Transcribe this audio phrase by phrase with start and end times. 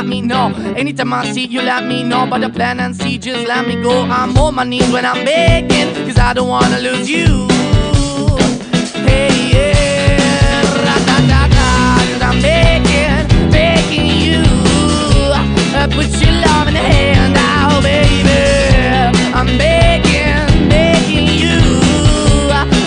[0.00, 0.46] I got me, know.
[0.78, 2.26] Anytime I see, you let me know.
[2.26, 4.04] But the plan and see, just let me go.
[4.04, 7.46] I'm on my knees when I'm begging, cause I don't wanna lose you.
[9.04, 14.42] Hey, yeah, ra-da-da-da, cause I'm begging, begging you.
[15.76, 19.12] Uh, put your love in the hand now, baby.
[19.34, 21.60] I'm begging, begging you.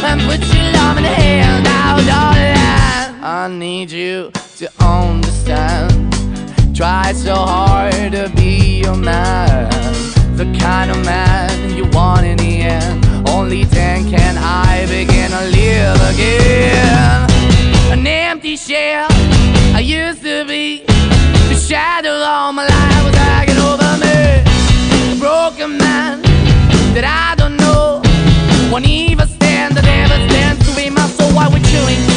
[0.10, 3.24] And put your love in the hand now, darling.
[3.24, 5.93] I need you to understand.
[6.74, 9.70] Try so hard to be your man.
[10.36, 13.06] The kind of man you want in the end.
[13.30, 17.30] Only then can I begin to live again.
[17.92, 19.08] An empty shell
[19.76, 20.84] I used to be.
[21.50, 24.42] The shadow all my life was hanging over me.
[25.14, 26.24] A broken man
[26.96, 28.02] that I don't know.
[28.72, 31.30] Won't even stand, that never stands to be my soul.
[31.34, 32.02] Why we're chilling,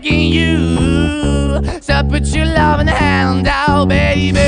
[0.00, 1.80] begging you.
[1.82, 4.38] So put your loving hand out, baby.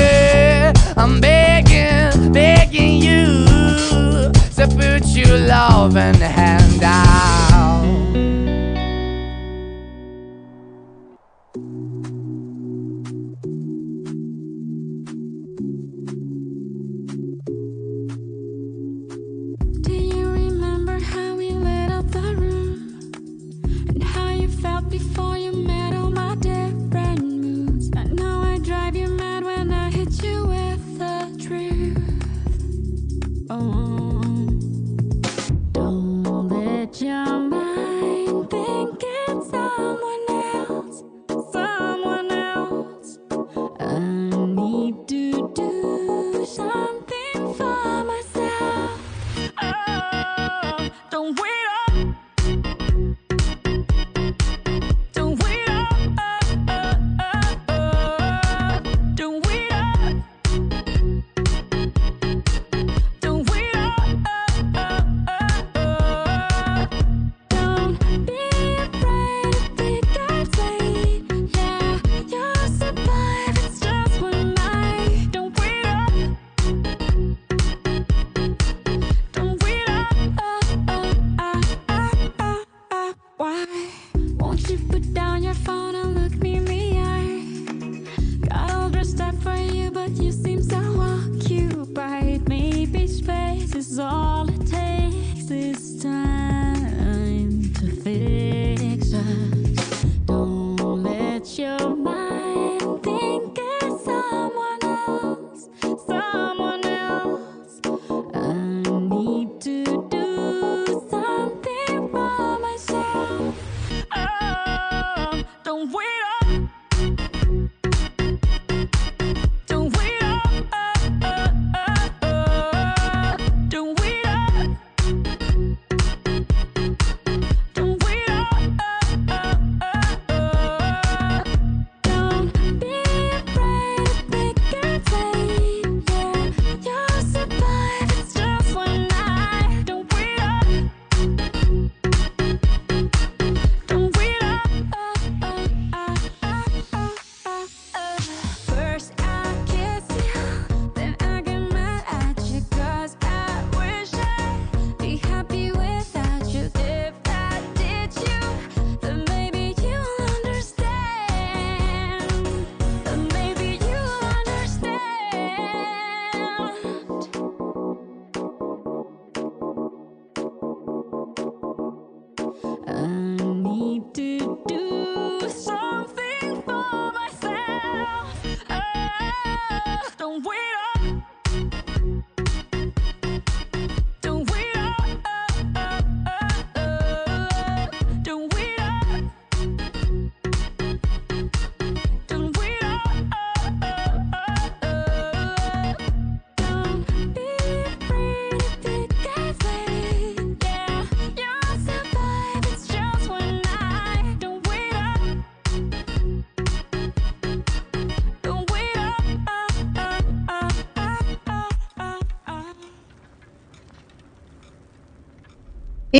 [0.97, 3.45] I'm begging, begging you.
[4.51, 7.52] So put your loving hand out.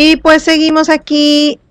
[0.05, 1.61] Y pues seguimos aquí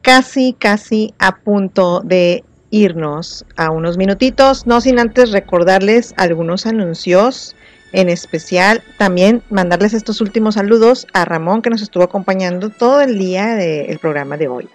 [0.00, 7.54] casi, casi a punto de irnos a unos minutitos, no sin antes recordarles algunos anuncios,
[7.92, 13.18] en especial también mandarles estos últimos saludos a Ramón que nos estuvo acompañando todo el
[13.18, 14.66] día del programa de hoy.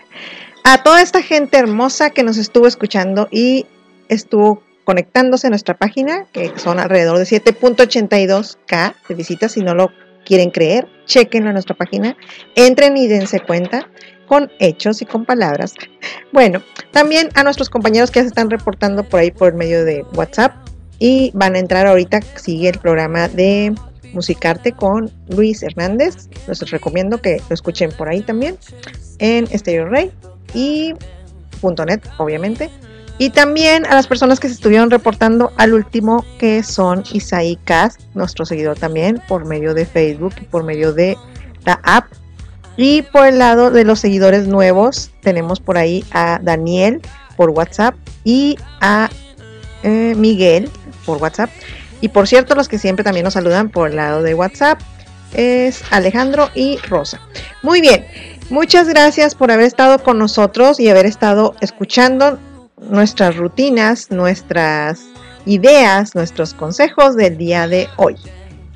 [0.63, 3.65] A toda esta gente hermosa que nos estuvo escuchando y
[4.07, 9.89] estuvo conectándose a nuestra página, que son alrededor de 7.82k de visitas, si no lo
[10.29, 12.15] quieren creer, chequenlo en nuestra página,
[12.55, 13.89] entren y dense cuenta
[14.27, 15.73] con hechos y con palabras.
[16.31, 16.61] Bueno,
[16.91, 20.53] también a nuestros compañeros que se están reportando por ahí por medio de WhatsApp
[20.99, 23.73] y van a entrar ahorita, sigue el programa de
[24.13, 26.29] Musicarte con Luis Hernández.
[26.47, 28.55] Les recomiendo que lo escuchen por ahí también
[29.17, 30.11] en Stereo Rey
[30.53, 30.93] y
[31.63, 32.69] .net, obviamente.
[33.19, 37.99] Y también a las personas que se estuvieron reportando al último, que son Isaí Cast,
[38.15, 41.17] nuestro seguidor también, por medio de Facebook y por medio de
[41.65, 42.05] la app.
[42.77, 47.01] Y por el lado de los seguidores nuevos, tenemos por ahí a Daniel
[47.35, 47.93] por WhatsApp
[48.23, 49.09] y a
[49.83, 50.71] eh, Miguel
[51.05, 51.49] por WhatsApp.
[51.99, 54.79] Y por cierto, los que siempre también nos saludan por el lado de WhatsApp
[55.33, 57.19] es Alejandro y Rosa.
[57.63, 58.05] Muy bien,
[58.49, 62.39] muchas gracias por haber estado con nosotros y haber estado escuchando
[62.81, 65.01] nuestras rutinas, nuestras
[65.45, 68.15] ideas, nuestros consejos del día de hoy.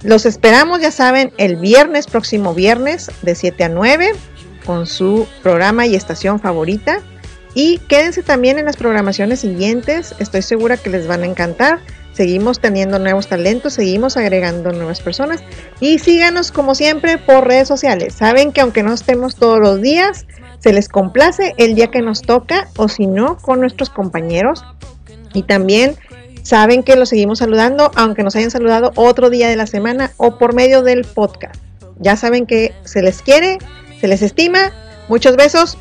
[0.03, 4.11] Los esperamos, ya saben, el viernes, próximo viernes, de 7 a 9,
[4.65, 6.99] con su programa y estación favorita.
[7.55, 11.79] Y quédense también en las programaciones siguientes, estoy segura que les van a encantar.
[12.13, 15.41] Seguimos teniendo nuevos talentos, seguimos agregando nuevas personas
[15.79, 18.13] y síganos como siempre por redes sociales.
[18.13, 20.27] Saben que aunque no estemos todos los días,
[20.63, 24.63] se les complace el día que nos toca o si no, con nuestros compañeros.
[25.33, 25.97] Y también
[26.41, 30.37] saben que los seguimos saludando, aunque nos hayan saludado otro día de la semana o
[30.37, 31.55] por medio del podcast.
[31.99, 33.57] Ya saben que se les quiere,
[33.99, 34.71] se les estima.
[35.09, 35.77] Muchos besos.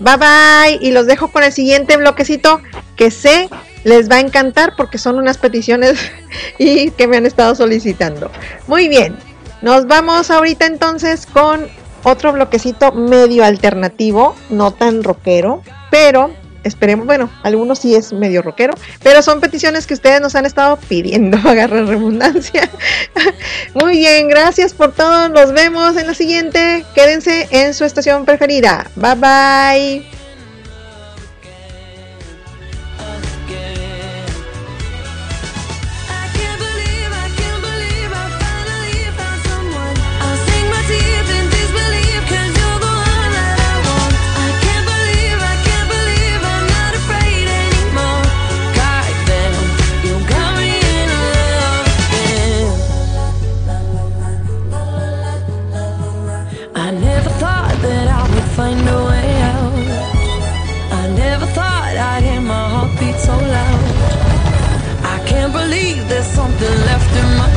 [0.00, 0.78] Bye bye.
[0.80, 2.60] Y los dejo con el siguiente bloquecito
[2.96, 3.48] que sé
[3.84, 5.96] les va a encantar porque son unas peticiones
[6.58, 8.32] y que me han estado solicitando.
[8.66, 9.16] Muy bien.
[9.62, 11.68] Nos vamos ahorita entonces con
[12.04, 16.30] otro bloquecito medio alternativo, no tan rockero, pero
[16.62, 20.76] esperemos, bueno, algunos sí es medio rockero, pero son peticiones que ustedes nos han estado
[20.88, 22.70] pidiendo, agarra redundancia.
[23.74, 28.86] Muy bien, gracias por todo, nos vemos en la siguiente, quédense en su estación preferida.
[28.96, 30.13] Bye bye.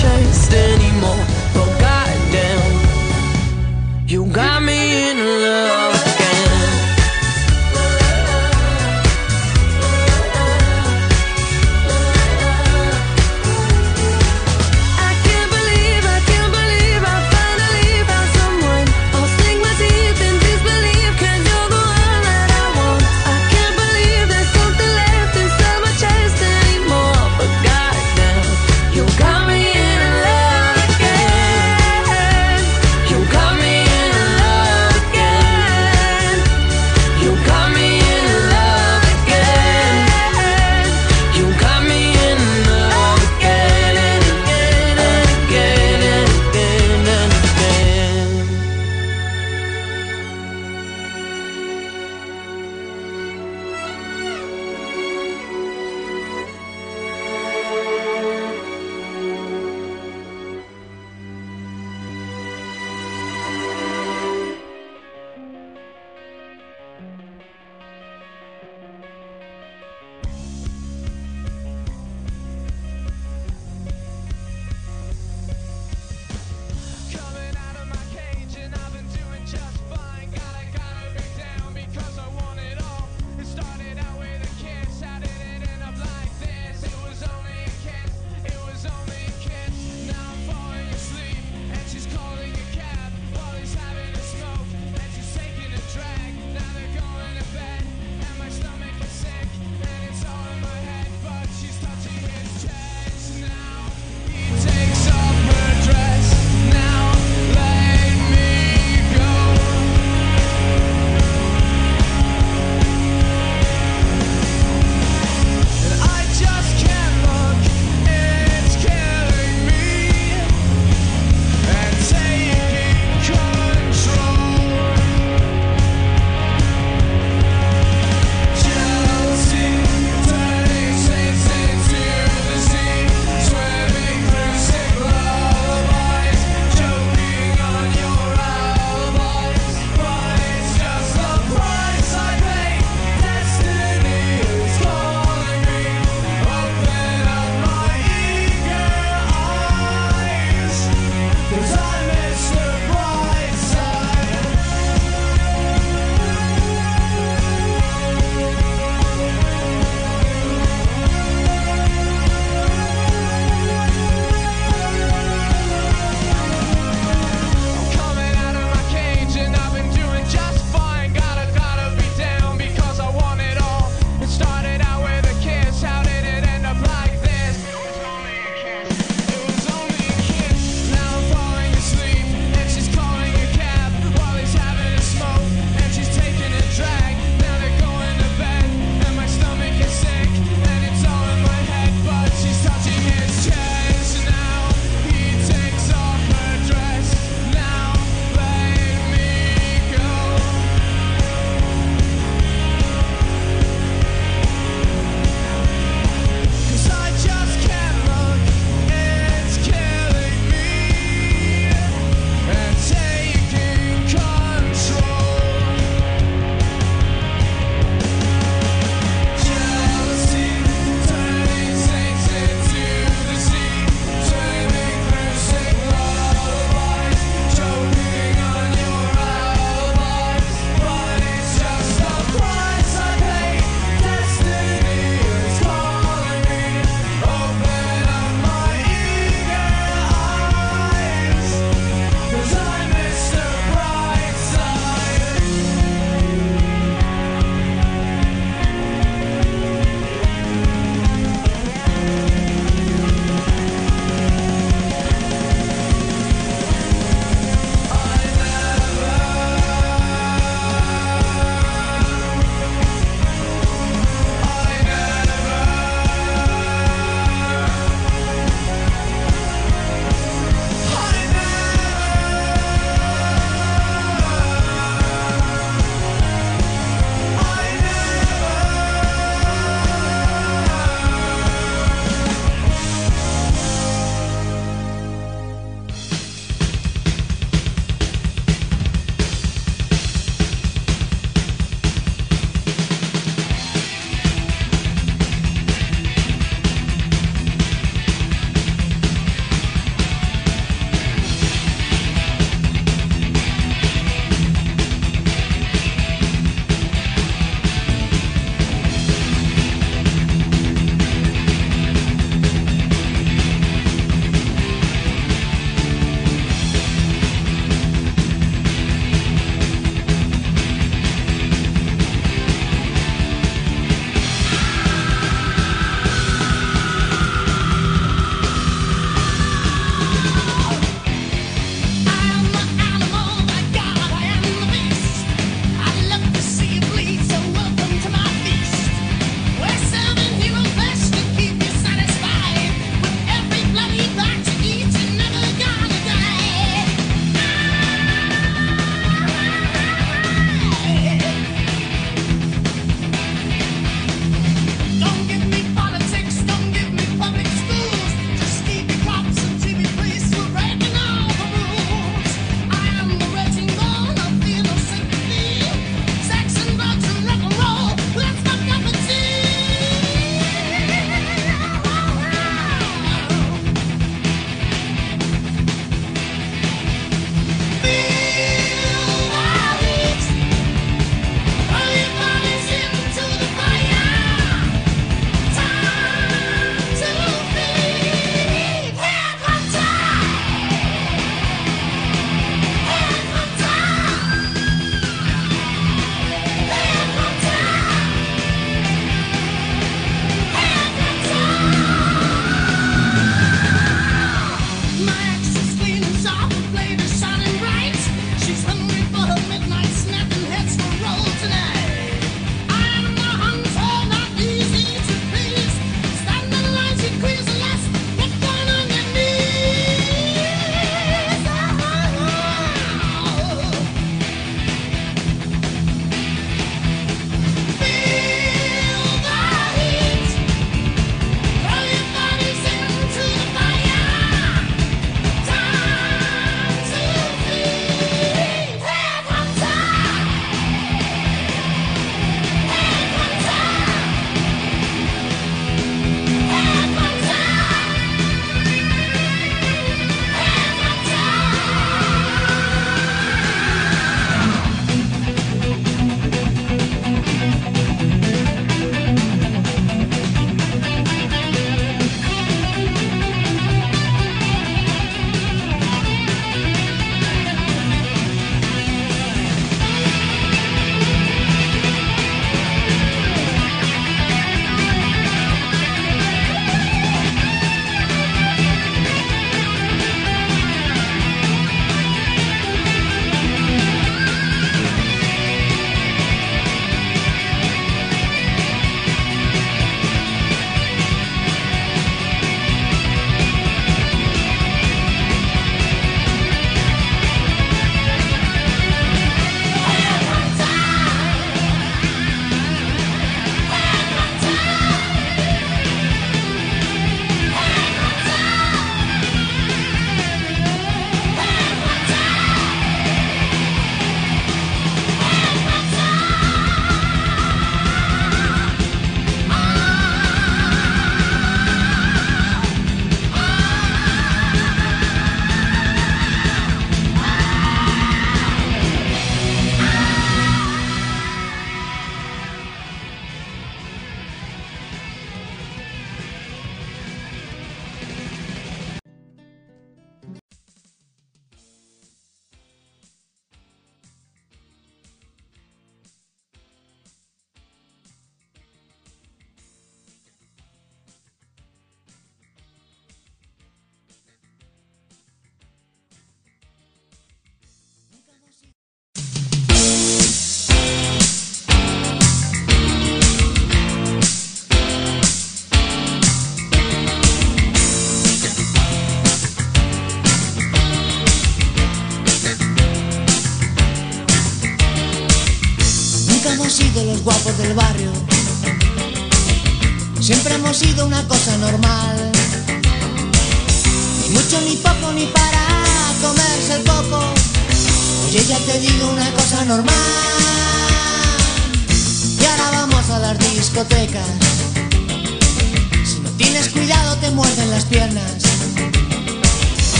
[0.00, 0.99] chased anymore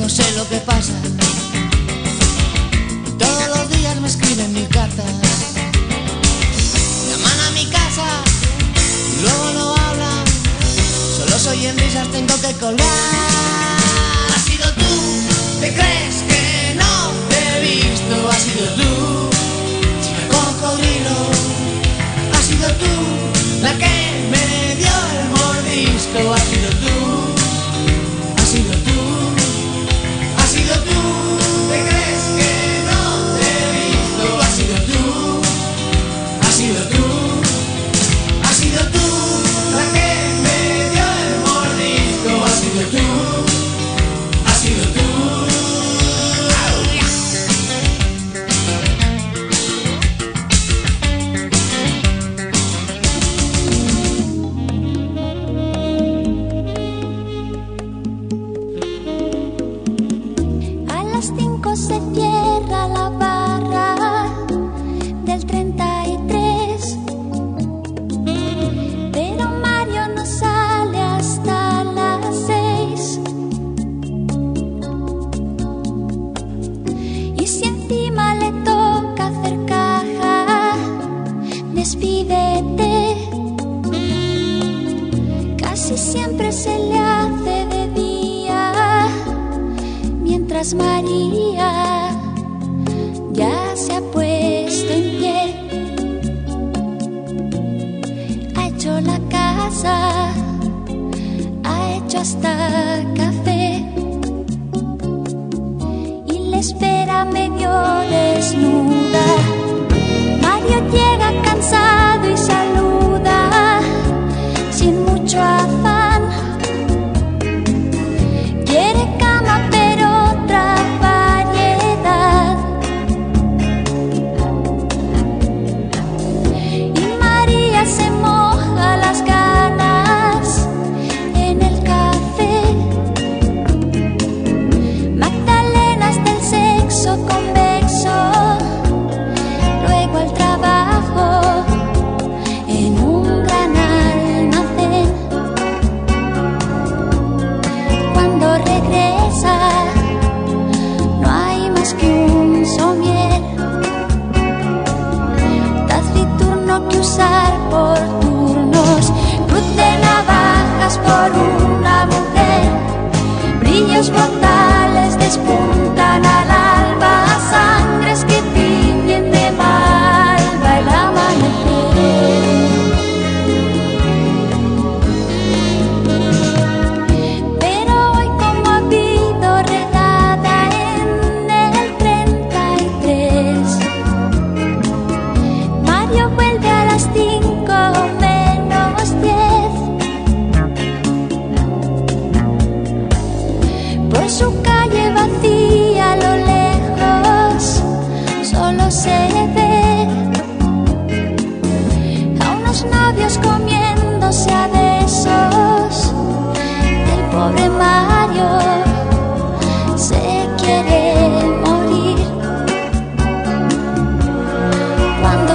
[0.00, 0.94] no sé lo que pasa.
[3.18, 5.04] Todos los días me escriben mi carta.
[7.08, 8.06] Llaman a mi casa,
[9.20, 10.24] luego no hablan.
[11.18, 13.19] Solo soy en risas, tengo que colgar.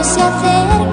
[0.06, 0.85] 社生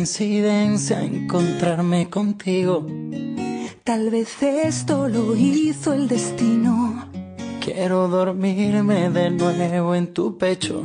[0.00, 1.14] coincidencia mm.
[1.14, 2.86] encontrarme contigo.
[3.84, 7.06] Tal vez esto lo hizo el destino.
[7.60, 10.82] Quiero dormirme de nuevo en tu pecho.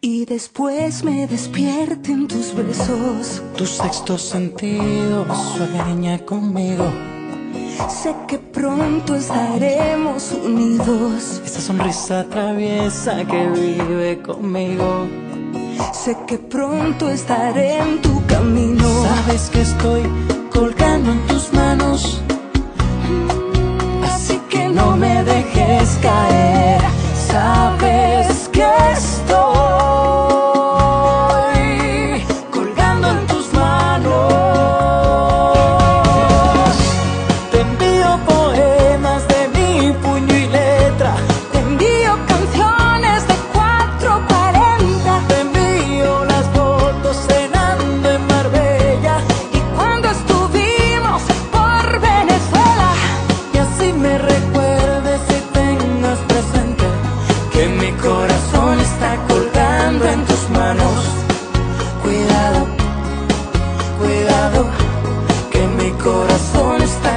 [0.00, 3.42] Y después me despierten tus besos.
[3.54, 6.84] Tu sexto sentido sueña conmigo.
[7.90, 11.42] Sé que pronto estaremos unidos.
[11.44, 15.06] Esa sonrisa traviesa que vive conmigo.
[16.06, 18.86] Sé que pronto estaré en tu camino.
[19.02, 20.02] Sabes que estoy
[20.52, 22.22] colgando en tus manos
[59.94, 60.94] en tus manos.
[62.02, 62.66] Cuidado,
[64.00, 64.66] cuidado,
[65.52, 67.15] que mi corazón está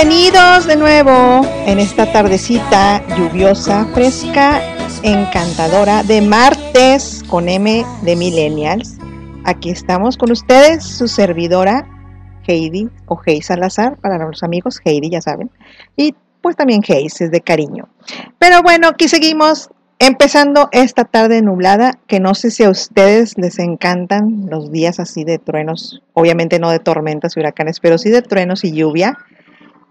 [0.00, 4.62] bienvenidos de nuevo en esta tardecita lluviosa, fresca,
[5.02, 8.96] encantadora de martes con M de Millennials.
[9.44, 11.84] Aquí estamos con ustedes, su servidora
[12.46, 15.50] Heidi o Heidi Salazar, para los amigos Heidi, ya saben.
[15.96, 17.88] Y pues también Heidi es de cariño.
[18.38, 19.68] Pero bueno, aquí seguimos
[19.98, 25.24] empezando esta tarde nublada, que no sé si a ustedes les encantan los días así
[25.24, 29.18] de truenos, obviamente no de tormentas y huracanes, pero sí de truenos y lluvia.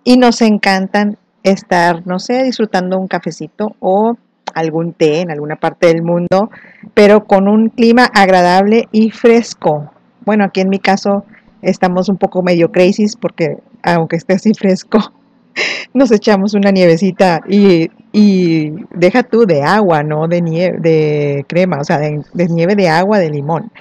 [0.07, 4.15] Y nos encantan estar, no sé, disfrutando un cafecito o
[4.53, 6.49] algún té en alguna parte del mundo,
[6.93, 9.91] pero con un clima agradable y fresco.
[10.23, 11.25] Bueno, aquí en mi caso
[11.61, 15.11] estamos un poco medio crazy porque aunque esté así fresco,
[15.93, 21.79] nos echamos una nievecita y, y deja tú de agua, no de nieve, de crema,
[21.81, 23.73] o sea, de, de nieve de agua de limón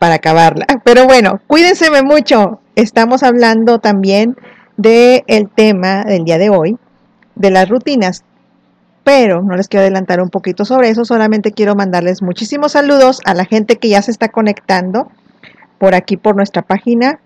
[0.00, 0.66] para acabarla.
[0.82, 2.58] Pero bueno, cuídense mucho.
[2.74, 4.34] Estamos hablando también
[4.76, 6.76] del el tema del día de hoy,
[7.34, 8.24] de las rutinas.
[9.04, 13.34] Pero no les quiero adelantar un poquito sobre eso, solamente quiero mandarles muchísimos saludos a
[13.34, 15.08] la gente que ya se está conectando
[15.78, 17.18] por aquí por nuestra página.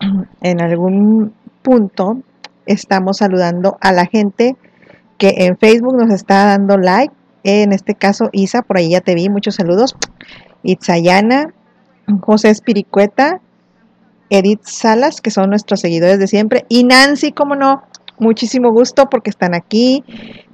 [0.42, 1.32] En algún
[1.62, 2.18] punto
[2.66, 4.56] estamos saludando a la gente
[5.18, 7.14] que en Facebook nos está dando like.
[7.44, 9.96] En este caso, Isa, por ahí ya te vi, muchos saludos.
[10.62, 11.54] Itzayana,
[12.20, 13.40] José Espiricueta,
[14.30, 17.82] Edith Salas, que son nuestros seguidores de siempre, y Nancy, como no,
[18.18, 20.04] muchísimo gusto porque están aquí.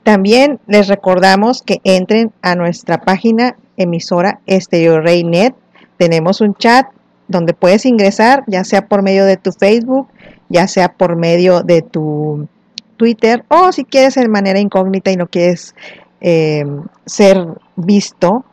[0.02, 5.54] También les recordamos que entren a nuestra página emisora Estéreo Reynet.
[5.96, 6.86] Tenemos un chat
[7.28, 10.08] donde puedes ingresar, ya sea por medio de tu Facebook,
[10.48, 12.48] ya sea por medio de tu
[12.96, 15.74] Twitter, o si quieres en manera incógnita y no quieres
[16.20, 16.64] eh,
[17.06, 17.46] ser
[17.76, 18.44] visto.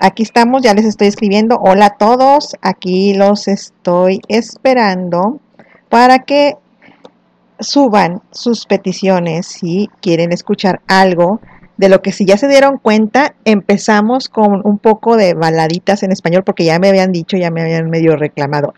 [0.00, 1.56] Aquí estamos, ya les estoy escribiendo.
[1.56, 5.40] Hola a todos, aquí los estoy esperando
[5.88, 6.54] para que
[7.58, 11.40] suban sus peticiones si quieren escuchar algo
[11.78, 16.12] de lo que si ya se dieron cuenta, empezamos con un poco de baladitas en
[16.12, 18.74] español porque ya me habían dicho, ya me habían medio reclamado.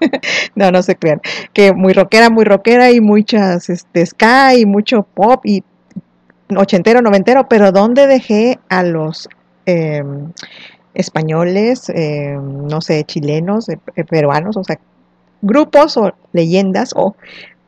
[0.56, 1.20] no, no se crean.
[1.52, 5.62] Que muy rockera, muy rockera y muchas este, ska y mucho pop y
[6.56, 9.28] ochentero, noventero, pero ¿dónde dejé a los
[9.66, 10.02] eh,
[10.94, 14.78] españoles, eh, no sé, chilenos, eh, peruanos, o sea,
[15.42, 17.16] grupos o leyendas o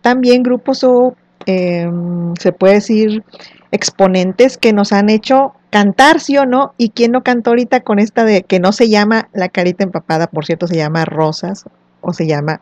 [0.00, 1.16] también grupos o
[1.46, 3.22] se puede decir
[3.70, 8.00] exponentes que nos han hecho cantar, sí o no, y quién no cantó ahorita con
[8.00, 11.64] esta de que no se llama La Carita Empapada, por cierto, se llama Rosas,
[12.00, 12.60] o se llama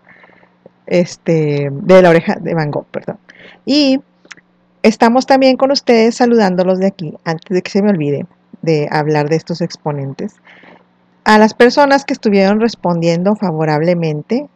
[0.87, 3.19] este de la oreja de Van Gogh, perdón.
[3.65, 4.01] Y
[4.83, 8.27] estamos también con ustedes saludándolos de aquí, antes de que se me olvide
[8.65, 10.37] de hablar de estos exponentes,
[11.25, 14.49] a las personas que estuvieron respondiendo favorablemente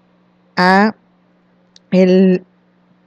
[0.57, 0.95] a
[1.91, 2.45] el,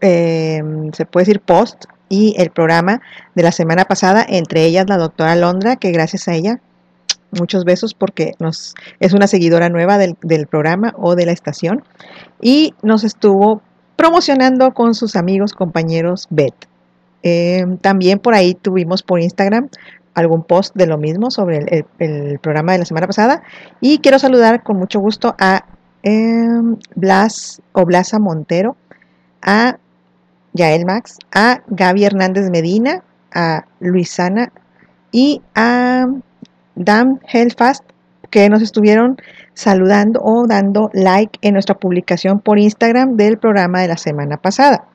[0.02, 3.02] eh, se puede decir, post y el programa
[3.36, 6.60] de la semana pasada, entre ellas la doctora Londra, que gracias a ella,
[7.32, 11.84] muchos besos porque nos, es una seguidora nueva del, programa o de la estación,
[12.42, 13.62] y nos estuvo
[13.96, 16.68] promocionando con sus amigos, compañeros Beth.
[17.24, 19.70] Eh, también por ahí tuvimos por Instagram
[20.14, 23.44] algún post de lo mismo sobre el, programa de la semana pasada.
[23.80, 25.66] Y quiero saludar con mucho gusto a
[26.04, 28.76] em, Blas o Blasa Montero,
[29.42, 29.78] a
[30.54, 33.04] Yael Max, a Gaby Hernández Medina,
[33.34, 34.52] a Luisana
[35.12, 36.08] y a
[36.76, 37.84] Dan Hellfast
[38.30, 39.18] que nos estuvieron
[39.54, 44.86] saludando o dando like en nuestra publicación por Instagram del programa de la semana pasada.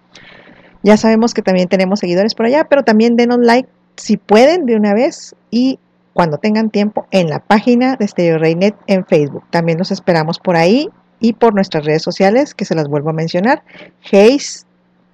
[0.82, 4.76] Ya sabemos que también tenemos seguidores por allá, pero también denos like si pueden de
[4.76, 5.78] una vez y
[6.12, 9.44] cuando tengan tiempo en la página de Stereo Reynet en Facebook.
[9.50, 10.88] También los esperamos por ahí
[11.20, 13.62] y por nuestras redes sociales que se las vuelvo a mencionar.
[14.10, 14.66] Hayes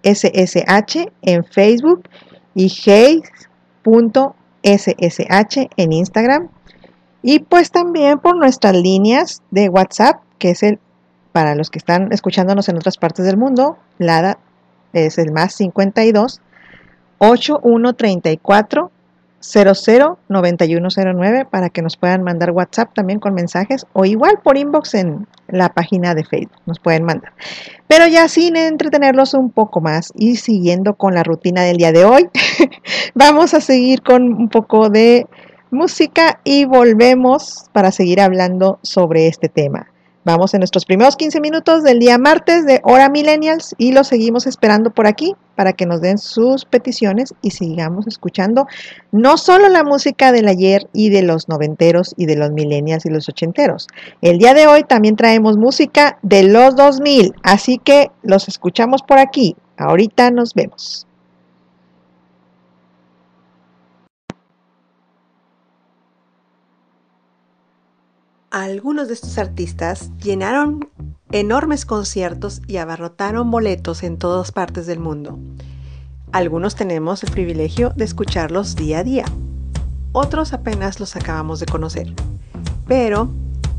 [0.04, 2.08] SSH en Facebook
[2.54, 3.28] y Hayes.ssh
[5.76, 6.48] en Instagram.
[7.22, 10.78] Y pues también por nuestras líneas de WhatsApp, que es el,
[11.32, 14.38] para los que están escuchándonos en otras partes del mundo, LADA
[14.92, 16.40] es el más 52
[17.22, 18.90] 8134
[19.42, 25.26] 009109 para que nos puedan mandar WhatsApp también con mensajes o igual por inbox en
[25.48, 27.32] la página de Facebook nos pueden mandar.
[27.88, 32.04] Pero ya sin entretenerlos un poco más y siguiendo con la rutina del día de
[32.04, 32.28] hoy,
[33.14, 35.26] vamos a seguir con un poco de
[35.70, 39.91] música y volvemos para seguir hablando sobre este tema.
[40.24, 44.46] Vamos en nuestros primeros 15 minutos del día martes de Hora Millennials y los seguimos
[44.46, 48.68] esperando por aquí para que nos den sus peticiones y sigamos escuchando
[49.10, 53.10] no solo la música del ayer y de los noventeros y de los millennials y
[53.10, 53.88] los ochenteros.
[54.20, 59.18] El día de hoy también traemos música de los 2000, así que los escuchamos por
[59.18, 59.56] aquí.
[59.76, 61.08] Ahorita nos vemos.
[68.52, 70.90] Algunos de estos artistas llenaron
[71.30, 75.38] enormes conciertos y abarrotaron boletos en todas partes del mundo.
[76.32, 79.24] Algunos tenemos el privilegio de escucharlos día a día,
[80.12, 82.12] otros apenas los acabamos de conocer.
[82.86, 83.30] Pero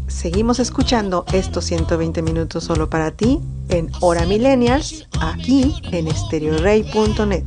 [0.08, 7.44] seguimos escuchando estos 120 minutos solo para ti en Hora Millennials, aquí en estereorey.net.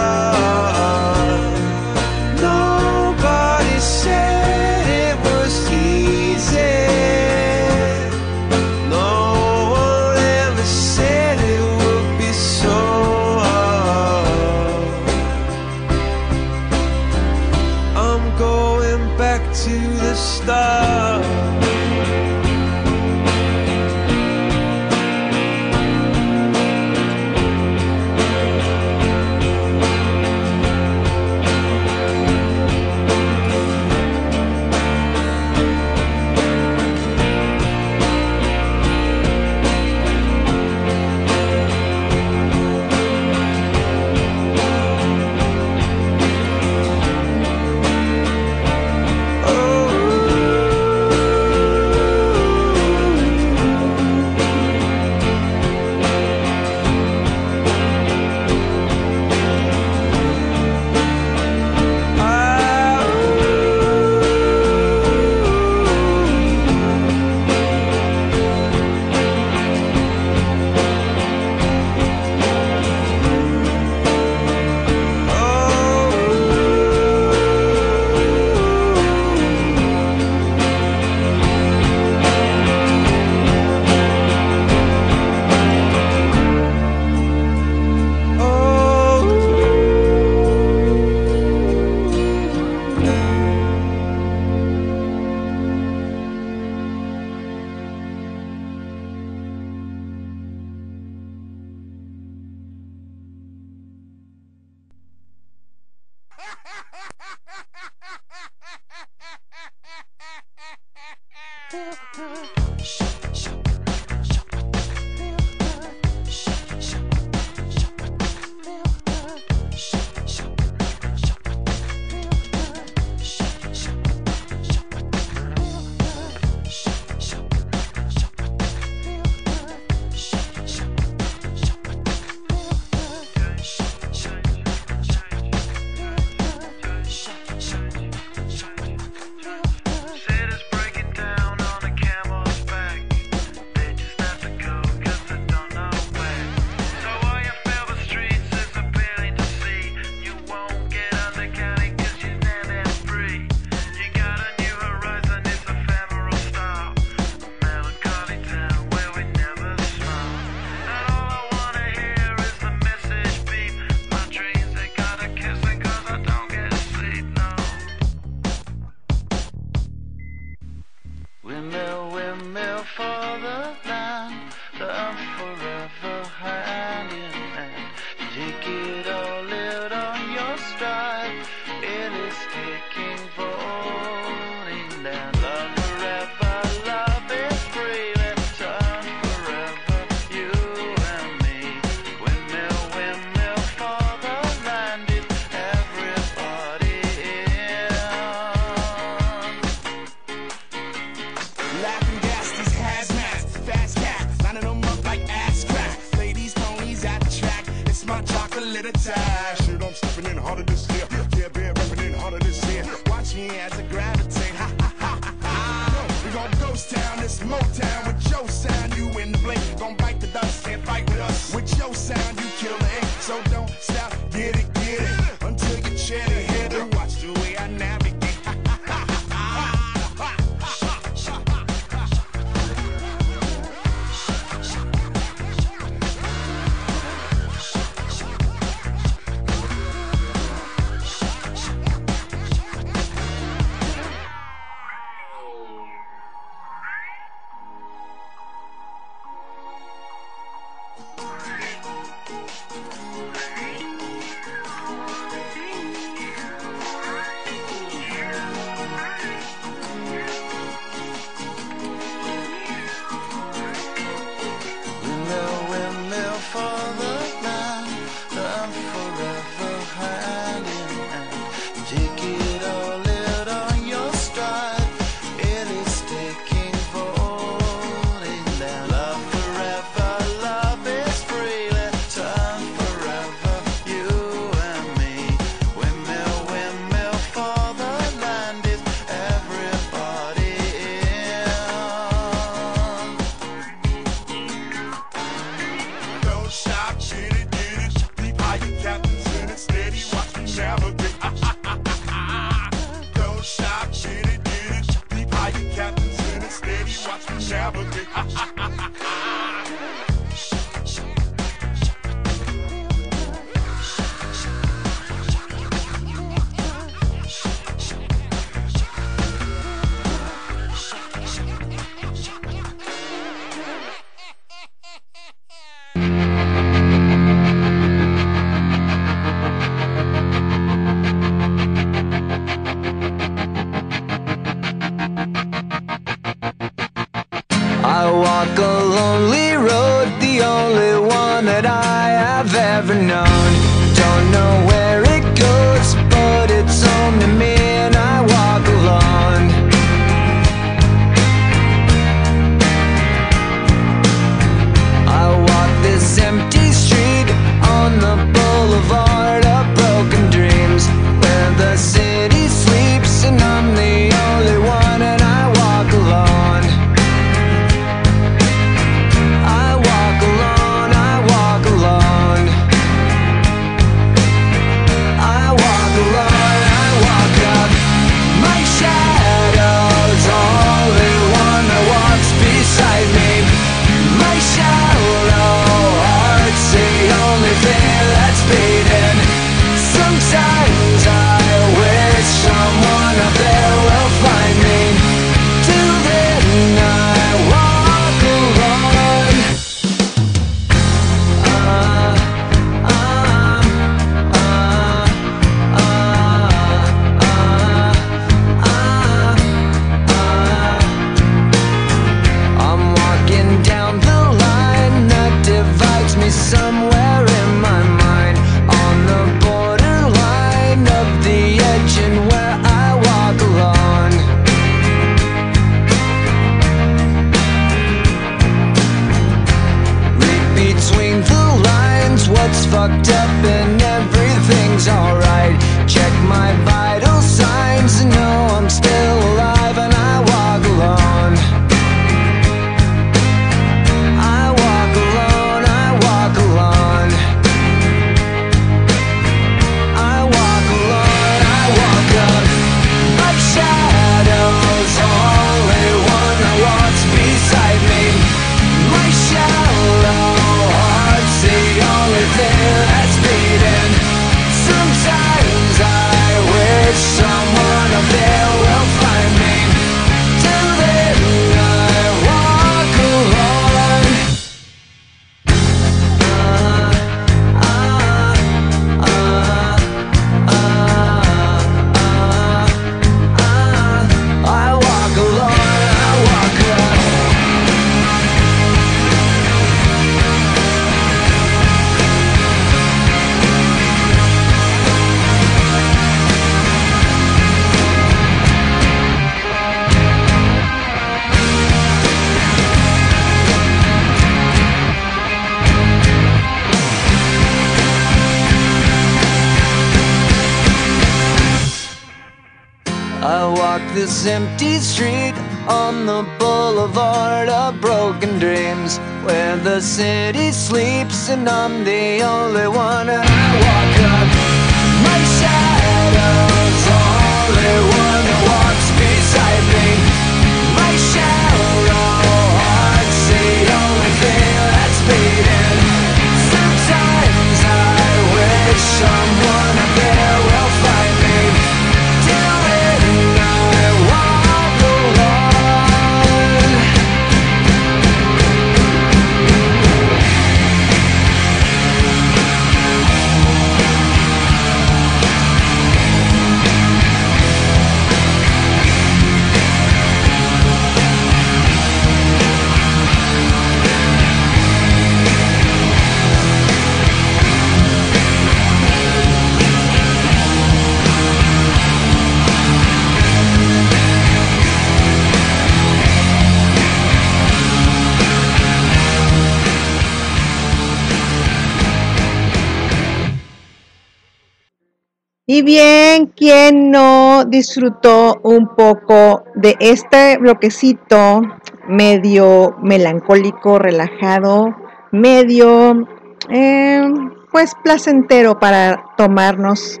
[585.54, 591.42] Y bien, ¿quién no disfrutó un poco de este bloquecito
[591.86, 594.74] medio melancólico, relajado,
[595.10, 596.08] medio,
[596.48, 597.02] eh,
[597.50, 600.00] pues placentero para tomarnos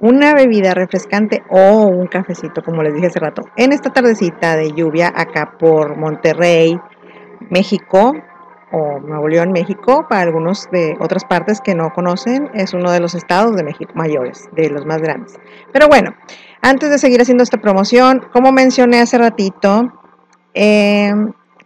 [0.00, 4.72] una bebida refrescante o un cafecito, como les dije hace rato, en esta tardecita de
[4.72, 6.78] lluvia acá por Monterrey,
[7.48, 8.12] México,
[8.72, 13.00] o Nuevo León, México, para algunos de otras partes que no conocen, es uno de
[13.00, 15.38] los estados de México mayores, de los más grandes.
[15.72, 16.14] Pero bueno,
[16.62, 19.92] antes de seguir haciendo esta promoción, como mencioné hace ratito,
[20.54, 21.12] eh,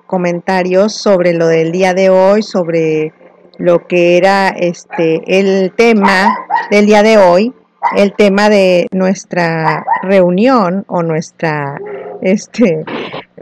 [0.07, 3.13] comentarios sobre lo del día de hoy, sobre
[3.59, 6.29] lo que era este el tema
[6.71, 7.53] del día de hoy,
[7.97, 11.79] el tema de nuestra reunión o nuestra
[12.23, 12.85] este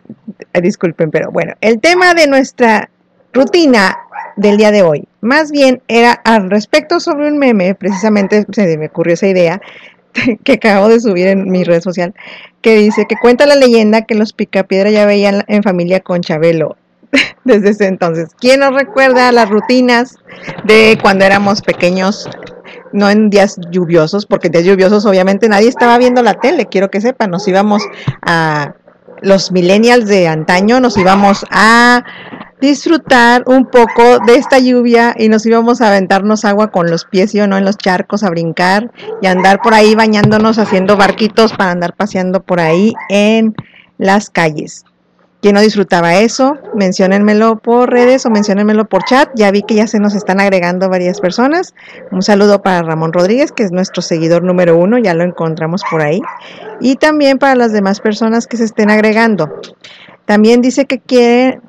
[0.62, 2.90] disculpen, pero bueno, el tema de nuestra
[3.32, 3.98] rutina
[4.36, 5.08] del día de hoy.
[5.20, 9.60] Más bien era al respecto sobre un meme, precisamente se me ocurrió esa idea
[10.44, 12.14] que acabo de subir en mi red social,
[12.60, 16.76] que dice que cuenta la leyenda que los Picapiedra ya veían en familia con Chabelo
[17.44, 18.30] desde ese entonces.
[18.38, 20.16] ¿Quién nos recuerda las rutinas
[20.64, 22.28] de cuando éramos pequeños?
[22.92, 26.90] No en días lluviosos, porque en días lluviosos obviamente nadie estaba viendo la tele, quiero
[26.90, 27.82] que sepan, nos íbamos
[28.20, 28.74] a
[29.22, 32.04] los millennials de antaño, nos íbamos a
[32.62, 37.34] disfrutar un poco de esta lluvia y nos íbamos a aventarnos agua con los pies,
[37.34, 41.52] y o no, en los charcos, a brincar y andar por ahí bañándonos, haciendo barquitos
[41.52, 43.54] para andar paseando por ahí en
[43.98, 44.84] las calles.
[45.42, 46.56] ¿Quién no disfrutaba eso?
[46.72, 49.28] Menciónenmelo por redes o menciónenmelo por chat.
[49.34, 51.74] Ya vi que ya se nos están agregando varias personas.
[52.12, 56.00] Un saludo para Ramón Rodríguez, que es nuestro seguidor número uno, ya lo encontramos por
[56.00, 56.22] ahí.
[56.80, 59.50] Y también para las demás personas que se estén agregando.
[60.32, 61.60] También dice que quiere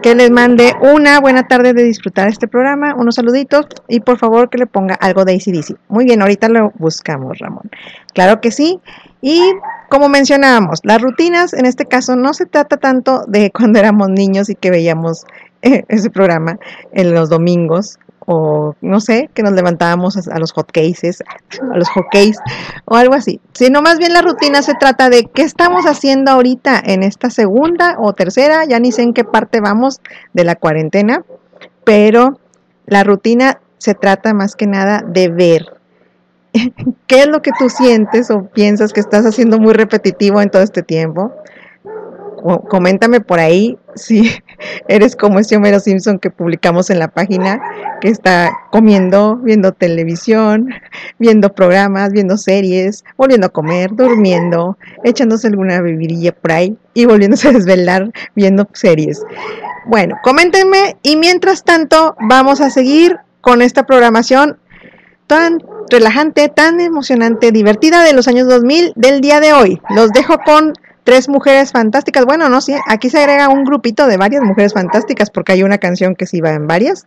[0.00, 4.50] que les mande una buena tarde de disfrutar este programa, unos saluditos y por favor
[4.50, 5.76] que le ponga algo de ACDC.
[5.88, 7.68] Muy bien, ahorita lo buscamos, Ramón.
[8.12, 8.78] Claro que sí.
[9.20, 9.40] Y
[9.88, 14.48] como mencionábamos, las rutinas en este caso no se trata tanto de cuando éramos niños
[14.48, 15.26] y que veíamos
[15.62, 16.60] eh, ese programa
[16.92, 21.22] en los domingos o no sé, que nos levantábamos a, los hot cases,
[21.72, 22.38] a los hockeys
[22.84, 26.80] o algo así, sino más bien la rutina se trata de qué estamos haciendo ahorita
[26.84, 30.00] en esta segunda o tercera, ya ni sé en qué parte vamos
[30.32, 31.24] de la cuarentena,
[31.84, 32.38] pero
[32.86, 35.74] la rutina se trata más que nada de ver
[37.06, 40.62] qué es lo que tú sientes o piensas que estás haciendo muy repetitivo en todo
[40.62, 41.32] este tiempo.
[42.44, 44.30] Co- Coméntame por ahí si
[44.88, 47.58] eres como este Homero Simpson que publicamos en la página,
[48.02, 50.68] que está comiendo, viendo televisión,
[51.18, 57.48] viendo programas, viendo series, volviendo a comer, durmiendo, echándose alguna bebidilla por ahí y volviéndose
[57.48, 59.22] a desvelar viendo series.
[59.86, 64.58] Bueno, coméntenme y mientras tanto vamos a seguir con esta programación
[65.26, 69.80] tan relajante, tan emocionante, divertida de los años 2000 del día de hoy.
[69.88, 70.74] Los dejo con
[71.04, 72.24] tres mujeres fantásticas.
[72.24, 75.78] Bueno, no, sí, aquí se agrega un grupito de varias mujeres fantásticas porque hay una
[75.78, 77.06] canción que sí va en varias.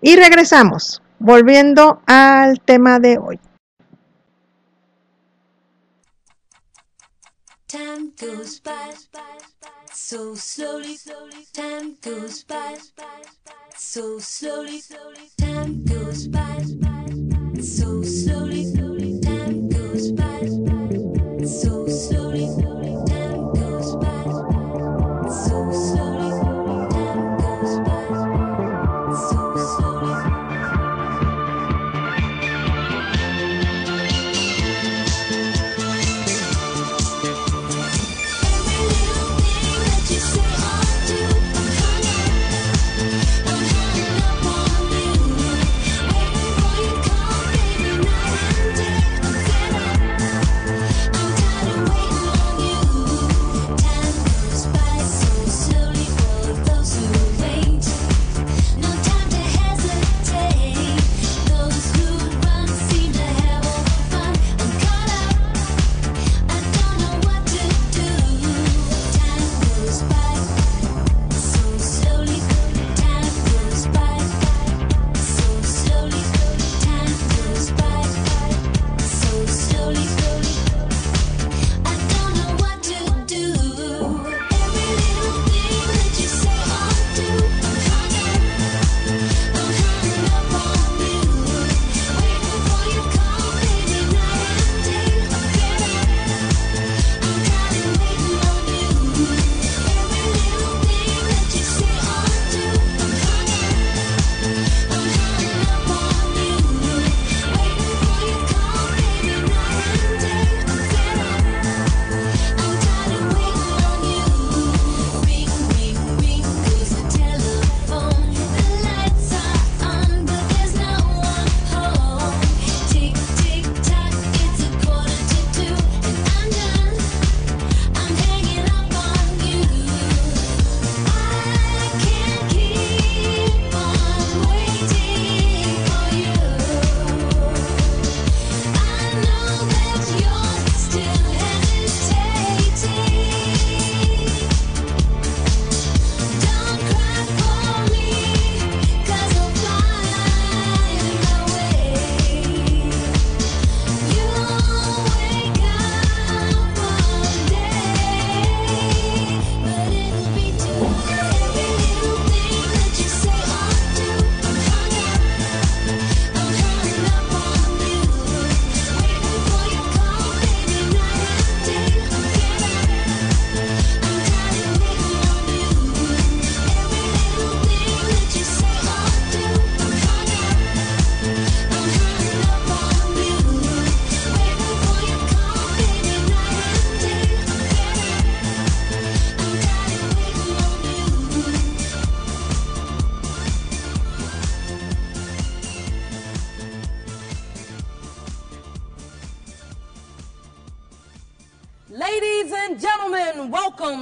[0.00, 3.38] Y regresamos, volviendo al tema de hoy.
[9.98, 10.96] So slowly.
[13.76, 15.28] So slowly.
[15.36, 15.84] Time
[17.62, 18.55] so slowly.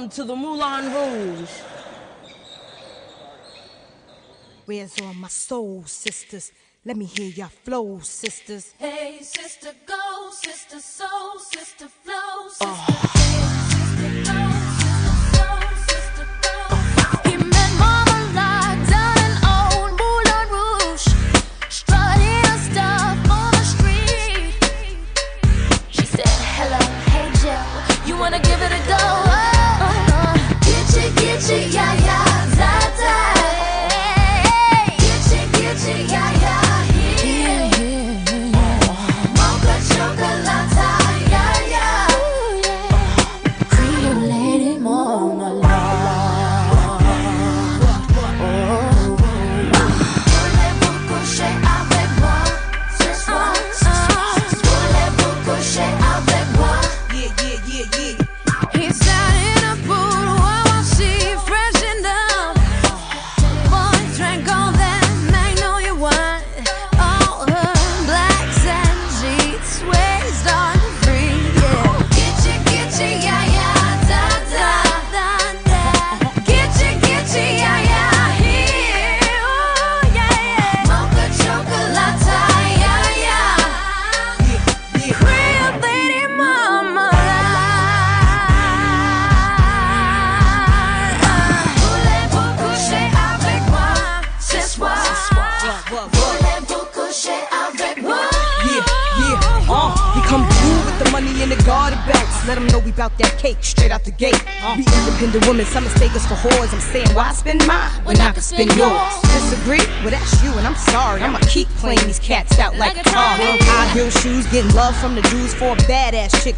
[0.05, 1.49] Welcome to the Moulin Rouge.
[4.65, 6.51] Where's all my soul, sisters?
[6.85, 8.74] Let me hear your flow, sisters.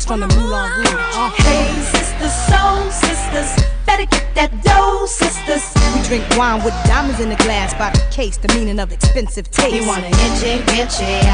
[0.08, 0.88] from the Moulin Rouge.
[0.88, 1.30] Uh.
[1.32, 5.64] Hey, sisters, soul sisters, better get that dough, sisters.
[5.94, 9.52] We drink wine with diamonds in the glass by the case, the meaning of expensive
[9.52, 9.76] taste.
[9.76, 11.27] You wanna inch it, inch it.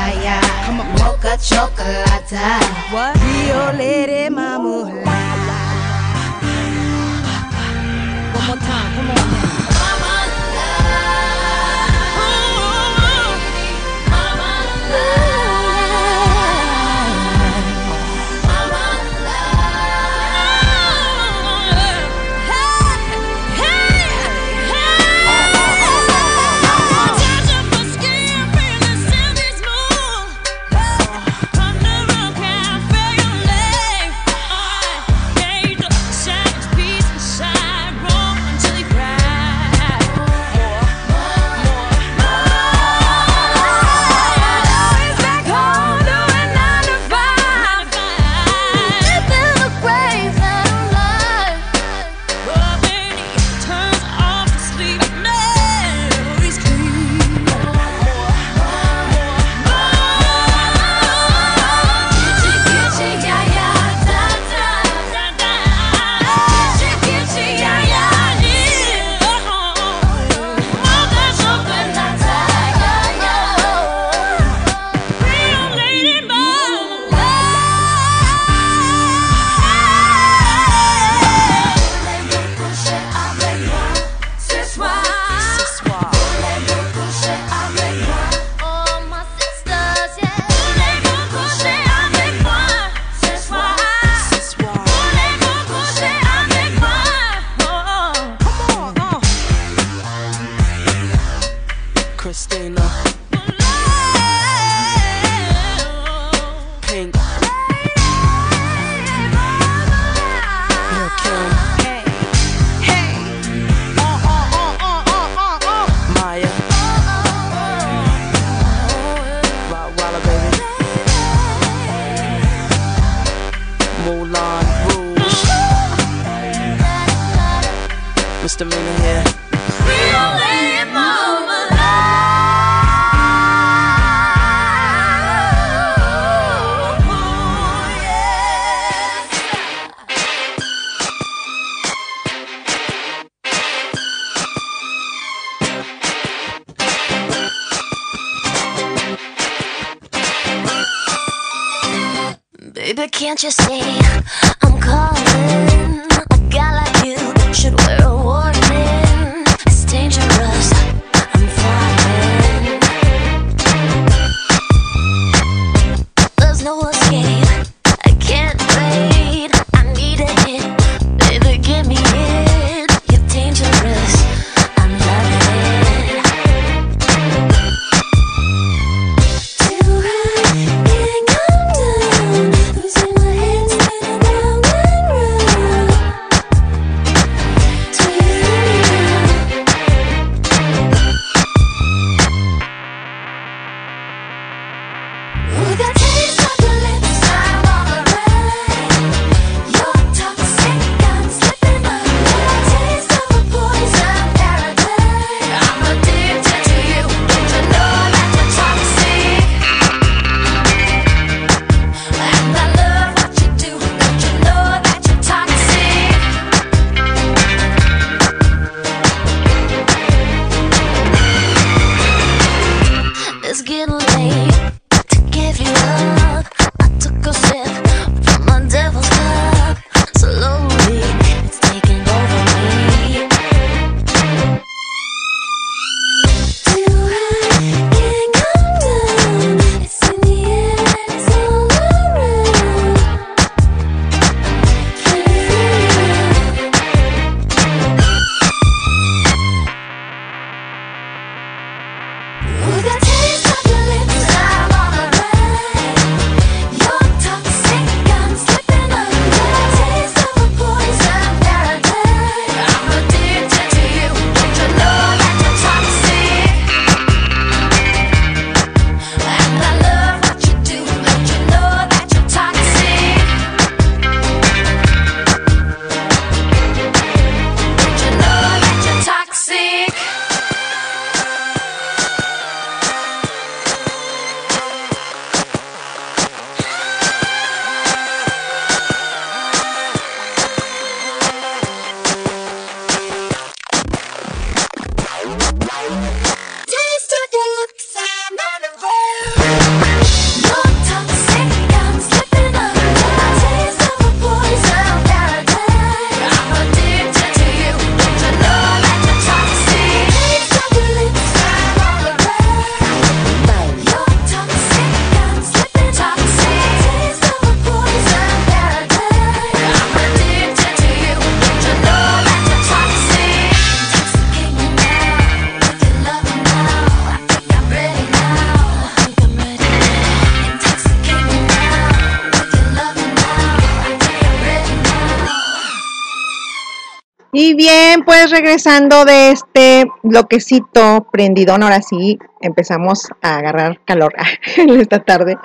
[337.55, 344.13] Bien, pues regresando de este bloquecito prendidón, ahora sí empezamos a agarrar calor
[344.80, 345.38] esta tarde.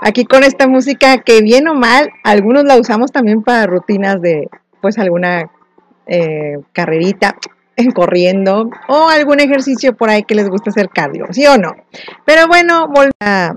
[0.00, 4.48] Aquí con esta música que bien o mal, algunos la usamos también para rutinas de
[4.80, 5.50] pues alguna
[6.06, 7.36] eh, carrerita
[7.76, 11.76] en corriendo o algún ejercicio por ahí que les gusta hacer cardio, ¿sí o no?
[12.24, 12.88] Pero bueno,
[13.20, 13.54] a-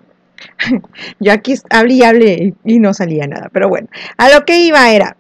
[1.19, 3.87] yo aquí hablé y hablé y no salía nada, pero bueno,
[4.17, 5.17] a lo que iba era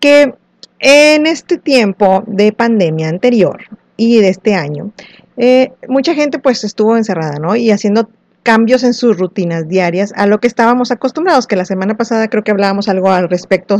[0.00, 0.34] que
[0.82, 3.62] en este tiempo de pandemia anterior
[3.96, 4.90] y de este año,
[5.36, 7.56] eh, mucha gente pues estuvo encerrada, ¿no?
[7.56, 8.10] Y haciendo
[8.42, 12.42] cambios en sus rutinas diarias a lo que estábamos acostumbrados, que la semana pasada creo
[12.42, 13.78] que hablábamos algo al respecto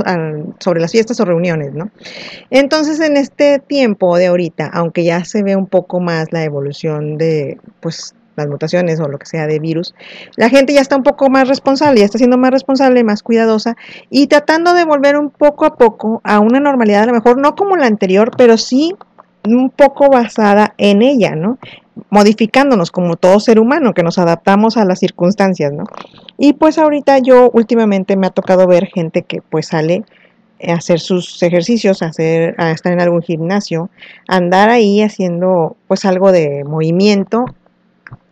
[0.61, 1.91] sobre las fiestas o reuniones, ¿no?
[2.51, 7.19] Entonces en este tiempo de ahorita, aunque ya se ve un poco más la evolución
[7.19, 9.95] de pues las mutaciones o lo que sea de virus,
[10.37, 13.77] la gente ya está un poco más responsable, ya está siendo más responsable, más cuidadosa
[14.11, 17.55] y tratando de volver un poco a poco a una normalidad, a lo mejor no
[17.55, 18.95] como la anterior, pero sí
[19.45, 21.59] un poco basada en ella, ¿no?
[22.11, 25.85] Modificándonos como todo ser humano, que nos adaptamos a las circunstancias, ¿no?
[26.39, 30.05] Y pues ahorita yo últimamente me ha tocado ver gente que pues sale
[30.67, 33.91] a hacer sus ejercicios, a, hacer, a estar en algún gimnasio,
[34.29, 37.45] andar ahí haciendo pues algo de movimiento.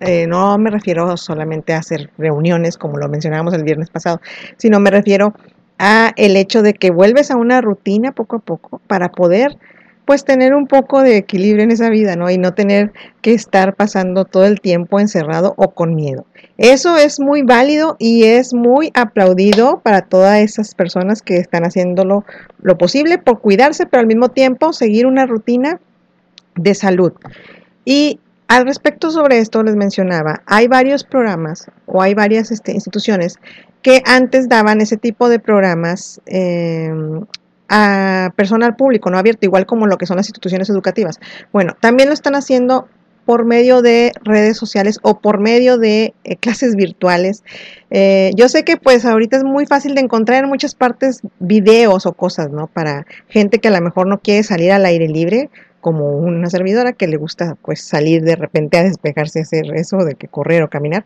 [0.00, 4.20] Eh, no me refiero solamente a hacer reuniones como lo mencionábamos el viernes pasado,
[4.56, 5.34] sino me refiero
[5.78, 9.56] a el hecho de que vuelves a una rutina poco a poco para poder
[10.10, 12.28] pues tener un poco de equilibrio en esa vida, ¿no?
[12.30, 12.92] Y no tener
[13.22, 16.26] que estar pasando todo el tiempo encerrado o con miedo.
[16.58, 22.24] Eso es muy válido y es muy aplaudido para todas esas personas que están haciéndolo
[22.60, 25.78] lo posible por cuidarse, pero al mismo tiempo seguir una rutina
[26.56, 27.12] de salud.
[27.84, 28.18] Y
[28.50, 33.38] al respecto sobre esto les mencionaba, hay varios programas o hay varias este, instituciones
[33.80, 36.92] que antes daban ese tipo de programas eh,
[37.68, 41.20] a personal público, no abierto, igual como lo que son las instituciones educativas.
[41.52, 42.88] Bueno, también lo están haciendo
[43.24, 47.44] por medio de redes sociales o por medio de eh, clases virtuales.
[47.90, 52.04] Eh, yo sé que pues ahorita es muy fácil de encontrar en muchas partes videos
[52.04, 52.66] o cosas, ¿no?
[52.66, 55.50] Para gente que a lo mejor no quiere salir al aire libre,
[55.80, 60.14] como una servidora que le gusta pues salir de repente a despejarse, hacer eso de
[60.14, 61.04] que correr o caminar.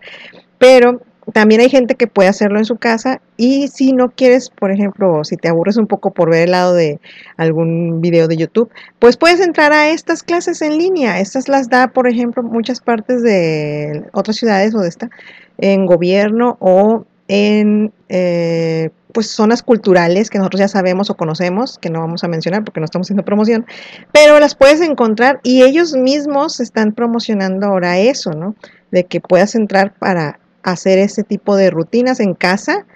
[0.58, 1.00] Pero
[1.32, 5.24] también hay gente que puede hacerlo en su casa y si no quieres, por ejemplo,
[5.24, 7.00] si te aburres un poco por ver el lado de
[7.36, 11.20] algún video de YouTube, pues puedes entrar a estas clases en línea.
[11.20, 15.10] Estas las da, por ejemplo, muchas partes de otras ciudades o de esta,
[15.58, 21.88] en gobierno o en eh, pues zonas culturales que nosotros ya sabemos o conocemos, que
[21.88, 23.64] no vamos a mencionar porque no estamos haciendo promoción,
[24.12, 28.56] pero las puedes encontrar y ellos mismos están promocionando ahora eso, ¿no?
[28.90, 32.86] De que puedas entrar para hacer ese tipo de rutinas en casa,